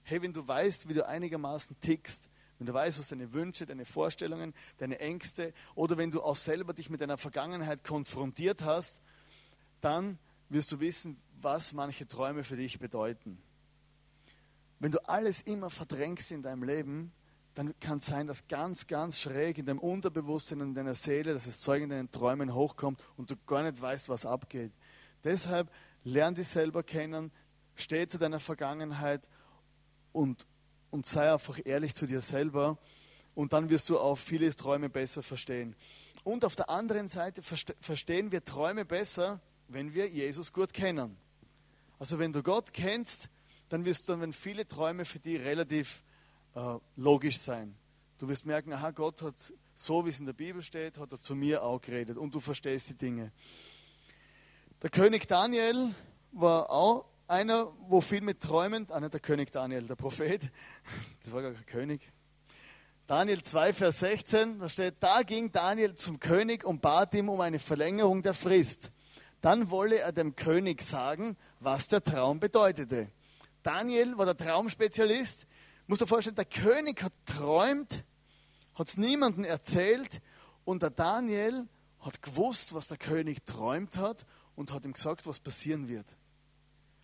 Hey, 0.03 0.21
wenn 0.21 0.33
du 0.33 0.45
weißt, 0.47 0.89
wie 0.89 0.93
du 0.93 1.07
einigermaßen 1.07 1.79
tickst, 1.79 2.29
wenn 2.57 2.67
du 2.67 2.73
weißt, 2.73 2.99
was 2.99 3.07
deine 3.07 3.33
Wünsche, 3.33 3.65
deine 3.65 3.85
Vorstellungen, 3.85 4.53
deine 4.77 4.99
Ängste 4.99 5.53
oder 5.73 5.97
wenn 5.97 6.11
du 6.11 6.21
auch 6.21 6.35
selber 6.35 6.73
dich 6.73 6.89
mit 6.89 7.01
deiner 7.01 7.17
Vergangenheit 7.17 7.83
konfrontiert 7.83 8.61
hast, 8.63 9.01
dann 9.79 10.19
wirst 10.49 10.71
du 10.71 10.79
wissen, 10.79 11.17
was 11.39 11.73
manche 11.73 12.07
Träume 12.07 12.43
für 12.43 12.57
dich 12.57 12.77
bedeuten. 12.77 13.41
Wenn 14.81 14.91
du 14.91 15.07
alles 15.07 15.41
immer 15.43 15.69
verdrängst 15.69 16.31
in 16.31 16.41
deinem 16.41 16.63
Leben, 16.63 17.11
dann 17.53 17.79
kann 17.79 17.99
es 17.99 18.07
sein, 18.07 18.25
dass 18.25 18.47
ganz, 18.47 18.87
ganz 18.87 19.21
schräg 19.21 19.59
in 19.59 19.67
deinem 19.67 19.77
Unterbewusstsein 19.77 20.59
und 20.59 20.69
in 20.69 20.73
deiner 20.73 20.95
Seele, 20.95 21.33
dass 21.33 21.45
das 21.45 21.59
Zeug 21.59 21.83
in 21.83 21.89
deinen 21.89 22.09
Träumen 22.09 22.55
hochkommt 22.55 22.99
und 23.15 23.29
du 23.29 23.35
gar 23.45 23.61
nicht 23.61 23.79
weißt, 23.79 24.09
was 24.09 24.25
abgeht. 24.25 24.71
Deshalb 25.23 25.69
lern 26.03 26.33
dich 26.33 26.47
selber 26.47 26.81
kennen, 26.81 27.31
steh 27.75 28.07
zu 28.07 28.17
deiner 28.17 28.39
Vergangenheit 28.39 29.27
und, 30.13 30.47
und 30.89 31.05
sei 31.05 31.31
einfach 31.31 31.59
ehrlich 31.63 31.93
zu 31.93 32.07
dir 32.07 32.21
selber 32.21 32.79
und 33.35 33.53
dann 33.53 33.69
wirst 33.69 33.87
du 33.87 33.99
auch 33.99 34.17
viele 34.17 34.49
Träume 34.55 34.89
besser 34.89 35.21
verstehen. 35.21 35.75
Und 36.23 36.43
auf 36.43 36.55
der 36.55 36.71
anderen 36.71 37.07
Seite 37.07 37.43
verstehen 37.43 38.31
wir 38.31 38.43
Träume 38.43 38.85
besser, 38.85 39.41
wenn 39.67 39.93
wir 39.93 40.09
Jesus 40.09 40.51
gut 40.51 40.73
kennen. 40.73 41.17
Also 41.99 42.17
wenn 42.17 42.33
du 42.33 42.41
Gott 42.41 42.73
kennst, 42.73 43.29
dann 43.71 43.85
wirst 43.85 44.09
du, 44.09 44.19
wenn 44.19 44.33
viele 44.33 44.67
Träume 44.67 45.05
für 45.05 45.19
dich 45.19 45.39
relativ 45.39 46.03
äh, 46.55 46.77
logisch 46.97 47.39
sein. 47.39 47.73
Du 48.17 48.27
wirst 48.27 48.45
merken, 48.45 48.73
aha, 48.73 48.91
Gott 48.91 49.21
hat 49.21 49.35
so, 49.73 50.05
wie 50.05 50.09
es 50.09 50.19
in 50.19 50.25
der 50.25 50.33
Bibel 50.33 50.61
steht, 50.61 50.97
hat 50.97 51.13
er 51.13 51.21
zu 51.21 51.35
mir 51.35 51.63
auch 51.63 51.79
geredet 51.79 52.17
und 52.17 52.35
du 52.35 52.41
verstehst 52.41 52.89
die 52.89 52.97
Dinge. 52.97 53.31
Der 54.81 54.89
König 54.89 55.25
Daniel 55.25 55.89
war 56.33 56.69
auch 56.69 57.05
einer, 57.27 57.71
wo 57.87 58.01
viel 58.01 58.19
mit 58.19 58.41
Träumen, 58.41 58.87
ah 58.89 58.99
nicht 58.99 59.13
der 59.13 59.21
König 59.21 59.51
Daniel, 59.51 59.87
der 59.87 59.95
Prophet, 59.95 60.51
das 61.23 61.31
war 61.31 61.41
gar 61.41 61.53
kein 61.53 61.65
König. 61.65 62.01
Daniel 63.07 63.41
2, 63.41 63.71
Vers 63.71 63.99
16, 63.99 64.59
da 64.59 64.67
steht, 64.67 64.95
da 64.99 65.21
ging 65.23 65.49
Daniel 65.49 65.95
zum 65.95 66.19
König 66.19 66.65
und 66.65 66.81
bat 66.81 67.13
ihm 67.13 67.29
um 67.29 67.39
eine 67.39 67.59
Verlängerung 67.59 68.21
der 68.21 68.33
Frist. 68.33 68.91
Dann 69.39 69.69
wolle 69.69 69.99
er 69.99 70.11
dem 70.11 70.35
König 70.35 70.81
sagen, 70.81 71.37
was 71.61 71.87
der 71.87 72.03
Traum 72.03 72.41
bedeutete. 72.41 73.09
Daniel 73.63 74.17
war 74.17 74.25
der 74.25 74.37
Traumspezialist. 74.37 75.47
Muss 75.87 75.99
dir 75.99 76.07
vorstellen, 76.07 76.35
der 76.35 76.45
König 76.45 77.03
hat 77.03 77.13
träumt, 77.25 78.03
hat 78.75 78.87
es 78.87 78.97
niemandem 78.97 79.43
erzählt 79.43 80.21
und 80.63 80.81
der 80.81 80.89
Daniel 80.89 81.67
hat 81.99 82.21
gewusst, 82.21 82.73
was 82.73 82.87
der 82.87 82.97
König 82.97 83.45
träumt 83.45 83.97
hat 83.97 84.25
und 84.55 84.71
hat 84.71 84.85
ihm 84.85 84.93
gesagt, 84.93 85.27
was 85.27 85.39
passieren 85.39 85.87
wird. 85.87 86.15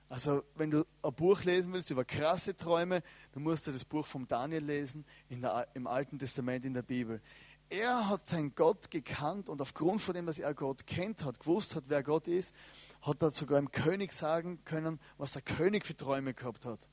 Also, 0.09 0.43
wenn 0.55 0.71
du 0.71 0.85
ein 1.03 1.13
Buch 1.13 1.43
lesen 1.43 1.73
willst 1.73 1.91
über 1.91 2.05
krasse 2.05 2.55
Träume, 2.55 3.03
dann 3.33 3.43
musst 3.43 3.67
du 3.67 3.71
das 3.71 3.83
Buch 3.83 4.05
vom 4.05 4.25
Daniel 4.25 4.63
lesen 4.63 5.05
der, 5.29 5.67
im 5.73 5.85
Alten 5.85 6.17
Testament 6.17 6.63
in 6.63 6.73
der 6.73 6.81
Bibel. 6.81 7.21
Er 7.69 8.07
hat 8.07 8.25
seinen 8.25 8.55
Gott 8.55 8.89
gekannt 8.91 9.49
und 9.49 9.61
aufgrund 9.61 10.01
von 10.01 10.13
dem, 10.13 10.25
dass 10.25 10.39
er 10.39 10.53
Gott 10.53 10.87
kennt 10.87 11.23
hat, 11.25 11.39
gewusst 11.39 11.75
hat, 11.75 11.85
wer 11.87 12.01
Gott 12.01 12.27
ist, 12.27 12.55
hat 13.01 13.21
er 13.21 13.31
sogar 13.31 13.59
dem 13.59 13.71
König 13.71 14.13
sagen 14.13 14.63
können, 14.63 14.99
was 15.17 15.33
der 15.33 15.41
König 15.41 15.85
für 15.85 15.95
Träume 15.95 16.33
gehabt 16.33 16.65
hat. 16.65 16.87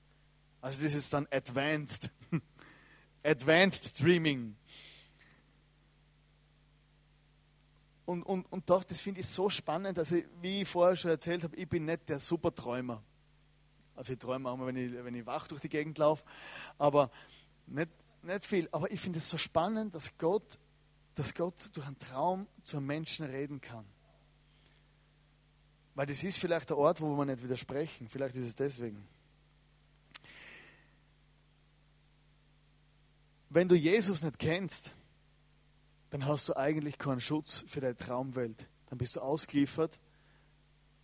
Also 0.61 0.83
das 0.83 0.95
ist 0.95 1.13
dann 1.13 1.29
Advanced. 1.31 2.11
Advanced 3.23 4.01
Dreaming. 4.01 4.57
Und, 8.07 8.23
und, 8.23 8.51
und 8.53 8.69
doch, 8.69 8.85
das 8.85 9.01
finde 9.01 9.21
ich 9.21 9.29
so 9.29 9.49
spannend, 9.49 9.99
also 9.99 10.17
wie 10.43 10.63
ich 10.63 10.69
vorher 10.69 10.97
schon 10.97 11.11
erzählt 11.11 11.43
habe, 11.43 11.57
ich 11.57 11.69
bin 11.69 11.87
nicht 11.87 12.09
der 12.09 12.21
Superträumer. 12.21 13.03
Also 13.95 14.13
ich 14.13 14.19
träume 14.19 14.51
auch 14.51 14.57
mal, 14.57 14.67
wenn 14.67 14.77
ich, 14.77 14.93
wenn 14.93 15.15
ich 15.15 15.25
wach 15.25 15.47
durch 15.49 15.61
die 15.61 15.69
Gegend 15.69 15.97
laufe, 15.99 16.25
aber 16.79 17.11
nicht, 17.67 17.91
nicht 18.23 18.45
viel. 18.45 18.69
Aber 18.73 18.91
ich 18.91 19.01
finde 19.01 19.21
es 19.21 19.31
so 19.31 19.39
spannend, 19.39 19.95
dass 19.95 20.19
Gott, 20.19 20.59
dass 21.14 21.35
Gott 21.35 21.70
durch 21.74 21.87
einen 21.87 21.98
Traum 21.98 22.46
zu 22.62 22.77
einem 22.77 22.87
Menschen 22.87 23.27
reden 23.27 23.61
kann. 23.61 23.85
Weil 25.94 26.07
das 26.07 26.24
ist 26.24 26.38
vielleicht 26.38 26.70
der 26.70 26.79
Ort, 26.79 27.00
wo 27.00 27.16
wir 27.16 27.24
nicht 27.24 27.42
widersprechen. 27.42 28.09
Vielleicht 28.09 28.35
ist 28.37 28.46
es 28.46 28.55
deswegen. 28.55 29.07
Wenn 33.48 33.68
du 33.68 33.77
Jesus 33.77 34.22
nicht 34.22 34.38
kennst, 34.40 34.92
dann 36.11 36.27
hast 36.27 36.48
du 36.48 36.57
eigentlich 36.57 36.98
keinen 36.98 37.20
Schutz 37.20 37.64
für 37.68 37.81
deine 37.81 37.96
Traumwelt. 37.96 38.68
Dann 38.87 38.98
bist 38.98 39.14
du 39.14 39.20
ausgeliefert, 39.20 40.00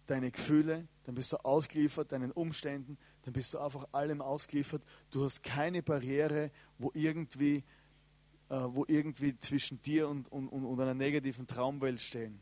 deine 0.07 0.33
Gefühle, 0.33 0.89
dann 1.05 1.15
bist 1.15 1.33
du 1.33 1.37
ausgeliefert 1.45 2.11
deinen 2.11 2.33
Umständen, 2.33 2.99
dann 3.23 3.33
bist 3.33 3.55
du 3.55 3.59
einfach 3.59 3.87
allem 3.93 4.21
ausgeliefert. 4.21 4.83
Du 5.11 5.25
hast 5.25 5.43
keine 5.45 5.83
Barriere, 5.83 6.51
wo 6.79 6.91
irgendwie, 6.95 7.63
wo 8.55 8.85
irgendwie 8.89 9.39
zwischen 9.39 9.81
dir 9.83 10.09
und, 10.09 10.31
und, 10.31 10.49
und 10.49 10.81
einer 10.81 10.95
negativen 10.95 11.47
Traumwelt 11.47 12.01
stehen. 12.01 12.41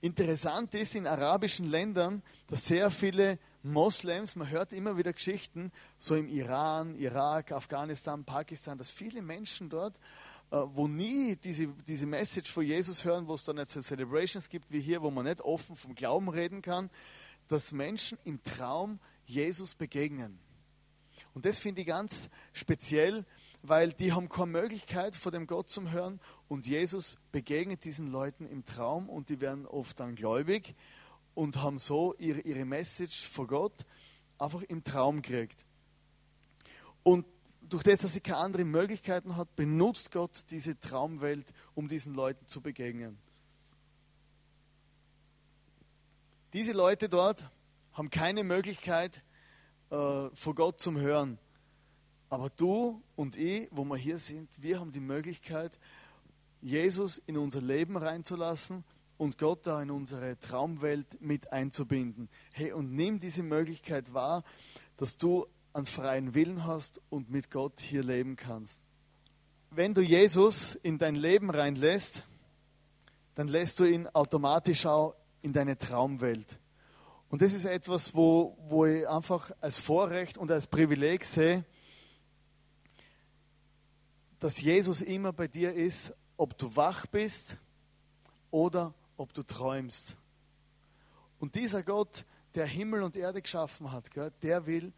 Interessant 0.00 0.74
ist 0.74 0.94
in 0.94 1.08
arabischen 1.08 1.68
Ländern, 1.68 2.22
dass 2.46 2.66
sehr 2.66 2.90
viele 2.90 3.38
Moslems, 3.64 4.36
man 4.36 4.48
hört 4.48 4.72
immer 4.72 4.96
wieder 4.96 5.12
Geschichten, 5.12 5.72
so 5.98 6.14
im 6.14 6.28
Iran, 6.28 6.94
Irak, 6.94 7.50
Afghanistan, 7.50 8.24
Pakistan, 8.24 8.78
dass 8.78 8.92
viele 8.92 9.22
Menschen 9.22 9.68
dort 9.68 9.98
äh, 10.50 10.56
wo 10.72 10.88
nie 10.88 11.36
diese, 11.36 11.66
diese 11.86 12.06
Message 12.06 12.50
von 12.50 12.64
Jesus 12.64 13.04
hören, 13.04 13.26
wo 13.26 13.34
es 13.34 13.44
dann 13.44 13.56
nicht 13.56 13.68
so 13.68 13.82
Celebrations 13.82 14.48
gibt 14.48 14.70
wie 14.72 14.80
hier, 14.80 15.02
wo 15.02 15.10
man 15.10 15.26
nicht 15.26 15.42
offen 15.42 15.76
vom 15.76 15.94
Glauben 15.94 16.30
reden 16.30 16.62
kann, 16.62 16.88
dass 17.48 17.72
Menschen 17.72 18.16
im 18.24 18.42
Traum 18.42 18.98
Jesus 19.26 19.74
begegnen. 19.74 20.38
Und 21.34 21.44
das 21.44 21.58
finde 21.58 21.82
ich 21.82 21.86
ganz 21.86 22.30
speziell, 22.54 23.26
weil 23.62 23.92
die 23.92 24.12
haben 24.12 24.28
keine 24.28 24.52
Möglichkeit, 24.52 25.14
vor 25.14 25.32
dem 25.32 25.46
Gott 25.46 25.68
zu 25.68 25.90
hören 25.90 26.20
und 26.48 26.66
Jesus 26.66 27.16
begegnet 27.32 27.84
diesen 27.84 28.06
Leuten 28.06 28.46
im 28.46 28.64
Traum 28.64 29.08
und 29.08 29.28
die 29.28 29.40
werden 29.40 29.66
oft 29.66 29.98
dann 30.00 30.14
gläubig 30.14 30.74
und 31.34 31.56
haben 31.62 31.78
so 31.78 32.14
ihre, 32.18 32.40
ihre 32.40 32.64
Message 32.64 33.28
vor 33.28 33.46
Gott 33.46 33.84
einfach 34.38 34.62
im 34.62 34.84
Traum 34.84 35.22
gekriegt. 35.22 35.64
Und 37.02 37.26
durch 37.60 37.82
das, 37.82 38.00
dass 38.00 38.14
sie 38.14 38.20
keine 38.20 38.38
anderen 38.38 38.70
Möglichkeiten 38.70 39.36
hat, 39.36 39.54
benutzt 39.56 40.10
Gott 40.10 40.44
diese 40.50 40.78
Traumwelt, 40.78 41.52
um 41.74 41.88
diesen 41.88 42.14
Leuten 42.14 42.46
zu 42.46 42.60
begegnen. 42.60 43.18
Diese 46.54 46.72
Leute 46.72 47.08
dort 47.08 47.50
haben 47.92 48.10
keine 48.10 48.42
Möglichkeit, 48.42 49.22
äh, 49.90 50.30
vor 50.32 50.54
Gott 50.54 50.78
zu 50.78 50.92
hören. 50.98 51.38
Aber 52.30 52.50
du 52.50 53.02
und 53.16 53.36
ich, 53.36 53.68
wo 53.70 53.84
wir 53.84 53.96
hier 53.96 54.18
sind, 54.18 54.50
wir 54.60 54.80
haben 54.80 54.92
die 54.92 55.00
Möglichkeit, 55.00 55.78
Jesus 56.60 57.18
in 57.18 57.38
unser 57.38 57.60
Leben 57.60 57.96
reinzulassen 57.96 58.84
und 59.16 59.38
Gott 59.38 59.66
da 59.66 59.82
in 59.82 59.90
unsere 59.90 60.38
Traumwelt 60.38 61.20
mit 61.20 61.52
einzubinden. 61.52 62.28
Hey, 62.52 62.72
und 62.72 62.94
nimm 62.94 63.18
diese 63.20 63.42
Möglichkeit 63.42 64.12
wahr, 64.12 64.42
dass 64.96 65.16
du 65.16 65.46
einen 65.72 65.86
freien 65.86 66.34
Willen 66.34 66.64
hast 66.64 67.00
und 67.08 67.30
mit 67.30 67.50
Gott 67.50 67.80
hier 67.80 68.02
leben 68.02 68.36
kannst. 68.36 68.80
Wenn 69.70 69.94
du 69.94 70.00
Jesus 70.00 70.74
in 70.76 70.98
dein 70.98 71.14
Leben 71.14 71.50
reinlässt, 71.50 72.26
dann 73.34 73.48
lässt 73.48 73.78
du 73.80 73.84
ihn 73.84 74.06
automatisch 74.08 74.86
auch 74.86 75.14
in 75.42 75.52
deine 75.52 75.78
Traumwelt. 75.78 76.58
Und 77.28 77.42
das 77.42 77.52
ist 77.52 77.66
etwas, 77.66 78.14
wo, 78.14 78.56
wo 78.68 78.86
ich 78.86 79.06
einfach 79.08 79.50
als 79.60 79.78
Vorrecht 79.78 80.38
und 80.38 80.50
als 80.50 80.66
Privileg 80.66 81.24
sehe, 81.24 81.64
dass 84.38 84.60
Jesus 84.60 85.00
immer 85.00 85.32
bei 85.32 85.48
dir 85.48 85.72
ist, 85.74 86.12
ob 86.36 86.56
du 86.58 86.74
wach 86.76 87.06
bist 87.06 87.58
oder 88.50 88.94
ob 89.16 89.32
du 89.34 89.42
träumst. 89.42 90.16
Und 91.40 91.54
dieser 91.54 91.82
Gott, 91.82 92.24
der 92.54 92.66
Himmel 92.66 93.02
und 93.02 93.16
Erde 93.16 93.42
geschaffen 93.42 93.90
hat, 93.92 94.10
der 94.42 94.66
will, 94.66 94.92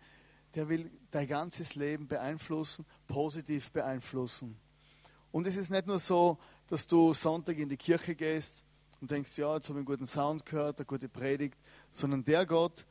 der 0.54 0.68
will 0.68 0.90
dein 1.10 1.26
ganzes 1.26 1.74
Leben 1.74 2.06
beeinflussen, 2.06 2.84
positiv 3.06 3.70
beeinflussen. 3.72 4.56
Und 5.32 5.46
es 5.46 5.56
ist 5.56 5.70
nicht 5.70 5.86
nur 5.86 5.98
so, 5.98 6.38
dass 6.66 6.86
du 6.86 7.12
Sonntag 7.12 7.56
in 7.56 7.68
die 7.68 7.76
Kirche 7.76 8.14
gehst 8.14 8.64
und 9.00 9.10
denkst, 9.10 9.38
ja, 9.38 9.54
jetzt 9.54 9.68
habe 9.68 9.78
ich 9.78 9.80
einen 9.80 9.86
guten 9.86 10.06
Sound 10.06 10.44
gehört, 10.44 10.78
eine 10.78 10.86
gute 10.86 11.08
Predigt, 11.08 11.58
sondern 11.90 12.24
der 12.24 12.46
Gott, 12.46 12.84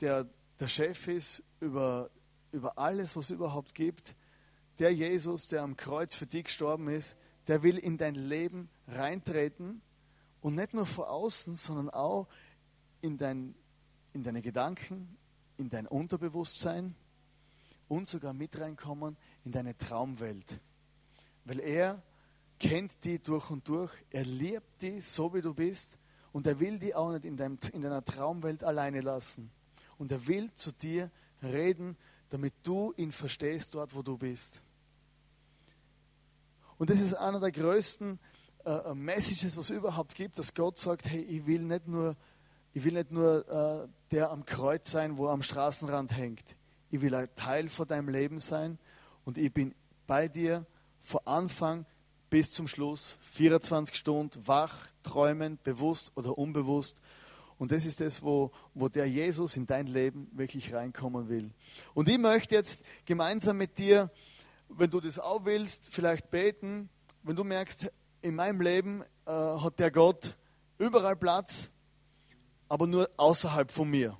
der 0.00 0.26
der 0.58 0.68
Chef 0.68 1.08
ist 1.08 1.42
über, 1.60 2.10
über 2.52 2.78
alles, 2.78 3.14
was 3.16 3.26
es 3.26 3.30
überhaupt 3.32 3.74
gibt. 3.74 4.14
Der 4.78 4.92
Jesus, 4.92 5.48
der 5.48 5.62
am 5.62 5.76
Kreuz 5.76 6.14
für 6.14 6.26
dich 6.26 6.44
gestorben 6.44 6.88
ist, 6.88 7.16
der 7.46 7.62
will 7.62 7.78
in 7.78 7.96
dein 7.96 8.14
Leben 8.14 8.68
reintreten 8.88 9.80
und 10.40 10.54
nicht 10.54 10.74
nur 10.74 10.86
von 10.86 11.04
außen, 11.04 11.56
sondern 11.56 11.90
auch 11.90 12.28
in, 13.00 13.18
dein, 13.18 13.54
in 14.12 14.22
deine 14.22 14.42
Gedanken, 14.42 15.16
in 15.56 15.68
dein 15.68 15.86
Unterbewusstsein 15.86 16.94
und 17.88 18.08
sogar 18.08 18.32
mit 18.32 18.58
reinkommen 18.58 19.16
in 19.44 19.52
deine 19.52 19.76
Traumwelt. 19.76 20.60
Weil 21.44 21.60
er 21.60 22.02
kennt 22.58 23.04
die 23.04 23.18
durch 23.22 23.50
und 23.50 23.68
durch, 23.68 23.92
er 24.10 24.24
liebt 24.24 24.82
die 24.82 25.00
so 25.00 25.32
wie 25.34 25.42
du 25.42 25.54
bist 25.54 25.98
und 26.32 26.46
er 26.46 26.58
will 26.60 26.78
die 26.78 26.94
auch 26.94 27.12
nicht 27.12 27.24
in, 27.24 27.36
deinem, 27.36 27.58
in 27.72 27.82
deiner 27.82 28.04
Traumwelt 28.04 28.64
alleine 28.64 29.00
lassen. 29.00 29.50
Und 29.98 30.12
er 30.12 30.26
will 30.26 30.52
zu 30.54 30.72
dir 30.72 31.10
reden, 31.42 31.96
damit 32.28 32.54
du 32.62 32.92
ihn 32.96 33.12
verstehst 33.12 33.74
dort, 33.74 33.94
wo 33.94 34.02
du 34.02 34.18
bist. 34.18 34.62
Und 36.78 36.90
das 36.90 37.00
ist 37.00 37.14
einer 37.14 37.40
der 37.40 37.52
größten 37.52 38.18
äh, 38.64 38.70
äh, 38.70 38.94
Messages, 38.94 39.56
was 39.56 39.70
es 39.70 39.76
überhaupt 39.76 40.14
gibt, 40.14 40.38
dass 40.38 40.54
Gott 40.54 40.78
sagt, 40.78 41.08
hey, 41.08 41.22
ich 41.22 41.46
will 41.46 41.62
nicht 41.62 41.86
nur, 41.86 42.16
ich 42.72 42.84
will 42.84 42.94
nicht 42.94 43.12
nur 43.12 43.48
äh, 43.48 43.88
der 44.10 44.30
am 44.30 44.44
Kreuz 44.44 44.90
sein, 44.90 45.16
wo 45.16 45.26
er 45.26 45.32
am 45.32 45.42
Straßenrand 45.42 46.16
hängt. 46.16 46.56
Ich 46.90 47.00
will 47.00 47.14
ein 47.14 47.28
Teil 47.36 47.68
von 47.68 47.86
deinem 47.86 48.08
Leben 48.08 48.40
sein 48.40 48.78
und 49.24 49.38
ich 49.38 49.52
bin 49.52 49.74
bei 50.06 50.28
dir 50.28 50.66
von 50.98 51.20
Anfang 51.24 51.86
bis 52.28 52.52
zum 52.52 52.66
Schluss, 52.66 53.16
24 53.20 53.94
Stunden, 53.94 54.46
wach, 54.46 54.88
träumen, 55.02 55.58
bewusst 55.62 56.16
oder 56.16 56.36
unbewusst. 56.36 57.00
Und 57.58 57.72
das 57.72 57.86
ist 57.86 58.00
das, 58.00 58.22
wo, 58.22 58.50
wo 58.74 58.88
der 58.88 59.08
Jesus 59.08 59.56
in 59.56 59.66
dein 59.66 59.86
Leben 59.86 60.28
wirklich 60.32 60.74
reinkommen 60.74 61.28
will. 61.28 61.50
Und 61.94 62.08
ich 62.08 62.18
möchte 62.18 62.54
jetzt 62.54 62.84
gemeinsam 63.06 63.56
mit 63.56 63.78
dir, 63.78 64.10
wenn 64.68 64.90
du 64.90 65.00
das 65.00 65.18
auch 65.18 65.44
willst, 65.44 65.88
vielleicht 65.90 66.30
beten, 66.30 66.88
wenn 67.22 67.36
du 67.36 67.44
merkst, 67.44 67.90
in 68.22 68.34
meinem 68.34 68.60
Leben 68.60 69.02
äh, 69.26 69.30
hat 69.30 69.78
der 69.78 69.90
Gott 69.90 70.36
überall 70.78 71.16
Platz, 71.16 71.70
aber 72.68 72.86
nur 72.86 73.10
außerhalb 73.16 73.70
von 73.70 73.90
mir. 73.90 74.16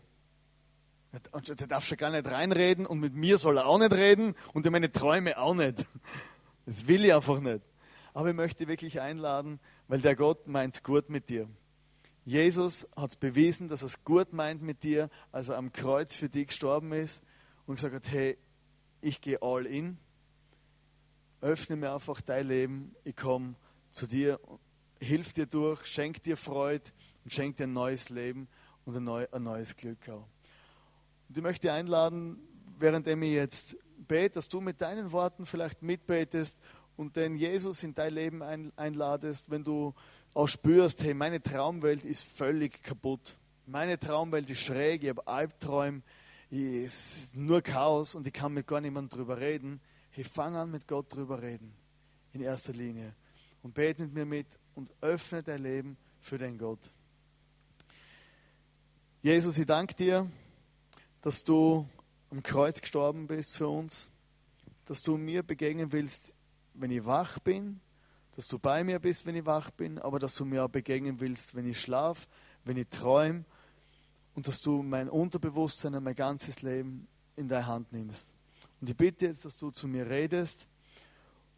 Der 1.13 1.67
darf 1.67 1.87
schon 1.87 1.99
gar 1.99 2.11
nicht 2.11 2.27
reinreden 2.27 2.87
und 2.87 3.01
mit 3.01 3.15
mir 3.15 3.39
soll 3.39 3.57
er 3.57 3.67
auch 3.67 3.79
nicht 3.79 3.93
reden 3.93 4.35
und 4.53 4.67
in 4.67 4.73
meine 4.73 4.93
Träume 4.93 5.39
auch 5.39 5.55
nicht. 5.55 5.87
Das 6.67 6.89
will 6.89 7.05
ich 7.05 7.15
einfach 7.15 7.41
nicht. 7.41 7.63
Aber 8.13 8.31
ich 8.31 8.35
möchte 8.35 8.67
wirklich 8.67 9.01
einladen, 9.01 9.61
weil 9.89 10.01
der 10.01 10.17
Gott 10.17 10.47
meint 10.49 10.75
es 10.75 10.83
gut 10.83 11.09
mit 11.09 11.29
dir. 11.29 11.49
Jesus 12.25 12.89
hat 12.97 13.11
es 13.11 13.17
bewiesen, 13.17 13.69
dass 13.69 13.83
er 13.83 13.87
es 13.87 14.03
gut 14.03 14.33
meint 14.33 14.63
mit 14.63 14.83
dir, 14.83 15.11
als 15.31 15.49
er 15.49 15.59
am 15.59 15.73
Kreuz 15.73 16.17
für 16.17 16.29
dich 16.29 16.49
gestorben 16.49 16.93
ist 16.93 17.23
und 17.67 17.77
gesagt 17.77 17.95
hat, 17.95 18.09
hey, 18.11 18.37
ich 19.01 19.21
gehe 19.21 19.41
all 19.43 19.65
in, 19.65 19.99
öffne 21.41 21.77
mir 21.77 21.93
einfach 21.93 22.21
dein 22.21 22.49
Leben, 22.49 22.95
ich 23.05 23.17
komme 23.17 23.55
zu 23.91 24.07
dir, 24.07 24.41
hilf 25.01 25.33
dir 25.33 25.47
durch, 25.47 25.87
schenk 25.87 26.23
dir 26.23 26.37
Freude 26.37 26.85
und 27.25 27.33
schenk 27.33 27.57
dir 27.57 27.65
ein 27.65 27.73
neues 27.73 28.09
Leben 28.09 28.49
und 28.85 28.97
ein, 28.97 29.05
neu, 29.05 29.27
ein 29.31 29.43
neues 29.43 29.77
Glück 29.77 30.09
auch. 30.09 30.27
Und 31.29 31.37
ich 31.37 31.43
möchte 31.43 31.73
einladen, 31.73 32.39
während 32.79 33.07
ich 33.07 33.17
jetzt 33.17 33.77
bete, 34.07 34.35
dass 34.35 34.49
du 34.49 34.61
mit 34.61 34.81
deinen 34.81 35.13
Worten 35.13 35.47
vielleicht 35.47 35.83
mitbetest 35.83 36.59
und 36.97 37.17
den 37.17 37.37
Jesus 37.37 37.83
in 37.83 37.95
dein 37.95 38.15
Leben 38.15 38.43
einladest, 38.77 39.51
wenn 39.51 39.65
du 39.65 39.95
auch 40.35 40.49
spürst, 40.49 41.03
hey, 41.03 41.15
meine 41.15 41.43
Traumwelt 41.43 42.05
ist 42.05 42.23
völlig 42.23 42.83
kaputt. 42.83 43.37
Meine 43.67 43.99
Traumwelt 43.99 44.49
ist 44.51 44.61
schräg, 44.61 45.03
ich 45.03 45.09
habe 45.09 45.27
Albträume, 45.27 46.03
es 46.51 47.17
ist 47.17 47.37
nur 47.37 47.63
Chaos 47.63 48.15
und 48.15 48.27
ich 48.27 48.33
kann 48.33 48.53
mit 48.53 48.67
gar 48.67 48.81
niemandem 48.81 49.19
drüber 49.19 49.41
reden. 49.41 49.81
Hey, 50.17 50.25
fang 50.25 50.57
an 50.57 50.71
mit 50.71 50.89
Gott 50.89 51.13
drüber 51.15 51.43
reden, 51.43 51.75
in 52.33 52.41
erster 52.41 52.73
Linie. 52.73 53.15
Und 53.63 53.75
bete 53.75 54.03
mit 54.03 54.15
mir 54.15 54.25
mit 54.25 54.59
und 54.75 54.91
öffne 55.03 55.43
dein 55.43 55.63
Leben 55.63 55.99
für 56.21 56.39
den 56.39 56.57
Gott. 56.57 56.91
Jesus, 59.21 59.59
ich 59.59 59.67
danke 59.67 59.95
dir, 59.95 60.31
dass 61.21 61.45
du 61.45 61.87
am 62.31 62.43
Kreuz 62.43 62.81
gestorben 62.81 63.27
bist 63.27 63.57
für 63.57 63.69
uns, 63.69 64.09
dass 64.87 65.03
du 65.03 65.19
mir 65.19 65.43
begegnen 65.43 65.93
willst, 65.93 66.33
wenn 66.73 66.91
ich 66.91 67.05
wach 67.05 67.39
bin 67.41 67.79
dass 68.37 68.49
du 68.49 68.59
bei 68.59 68.85
mir 68.85 68.99
bist, 68.99 69.25
wenn 69.25 69.35
ich 69.35 69.47
wach 69.47 69.71
bin, 69.71 69.99
aber 69.99 70.19
dass 70.19 70.35
du 70.35 70.45
mir 70.45 70.65
auch 70.65 70.69
begegnen 70.69 71.21
willst, 71.21 71.55
wenn 71.55 71.67
ich 71.67 71.81
schlafe, 71.81 72.27
wenn 72.65 72.77
ich 72.77 72.89
träume 72.89 73.45
und 74.35 74.49
dass 74.49 74.61
du 74.61 74.83
mein 74.83 75.09
Unterbewusstsein 75.09 75.95
und 75.95 76.05
mein 76.05 76.15
ganzes 76.15 76.61
Leben 76.61 77.09
in 77.35 77.49
deine 77.49 77.67
Hand 77.67 77.93
nimmst. 77.93 78.36
Und 78.81 78.91
ich 78.91 78.97
bitte 78.97 79.27
jetzt, 79.27 79.45
dass 79.45 79.57
du 79.57 79.71
zu 79.71 79.89
mir 79.89 80.09
redest 80.09 80.69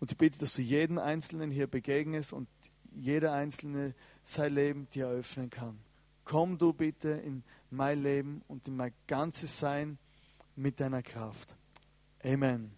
und 0.00 0.12
ich 0.12 0.18
bitte, 0.18 0.38
dass 0.38 0.54
du 0.54 0.62
jedem 0.62 0.98
Einzelnen 0.98 1.50
hier 1.50 1.66
begegnest 1.66 2.32
und 2.32 2.48
jeder 2.94 3.32
Einzelne 3.32 3.94
sein 4.24 4.54
Leben 4.54 4.88
dir 4.90 5.06
eröffnen 5.06 5.50
kann. 5.50 5.78
Komm 6.24 6.58
du 6.58 6.72
bitte 6.72 7.08
in 7.08 7.42
mein 7.70 8.02
Leben 8.02 8.42
und 8.48 8.68
in 8.68 8.76
mein 8.76 8.92
ganzes 9.06 9.58
Sein 9.58 9.98
mit 10.56 10.80
deiner 10.80 11.02
Kraft. 11.02 11.54
Amen. 12.22 12.72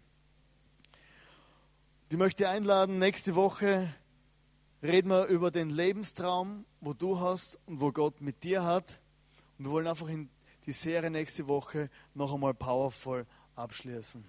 Ich 2.09 2.16
möchte 2.16 2.48
einladen, 2.48 2.98
nächste 2.98 3.35
Woche 3.35 3.92
reden 4.83 5.11
wir 5.11 5.26
über 5.26 5.50
den 5.50 5.70
Lebenstraum, 5.70 6.64
wo 6.81 6.92
du 6.92 7.20
hast 7.20 7.59
und 7.66 7.81
wo 7.81 7.92
Gott 7.92 8.20
mit 8.20 8.42
dir 8.42 8.64
hat. 8.64 9.00
Und 9.59 9.66
wir 9.66 9.72
wollen 9.72 9.87
einfach 9.87 10.09
in 10.09 10.29
die 10.66 10.72
Serie 10.72 11.11
nächste 11.11 11.48
Woche 11.48 11.90
noch 12.14 12.35
einmal 12.35 12.55
powerful 12.55 13.26
abschließen. 13.60 14.24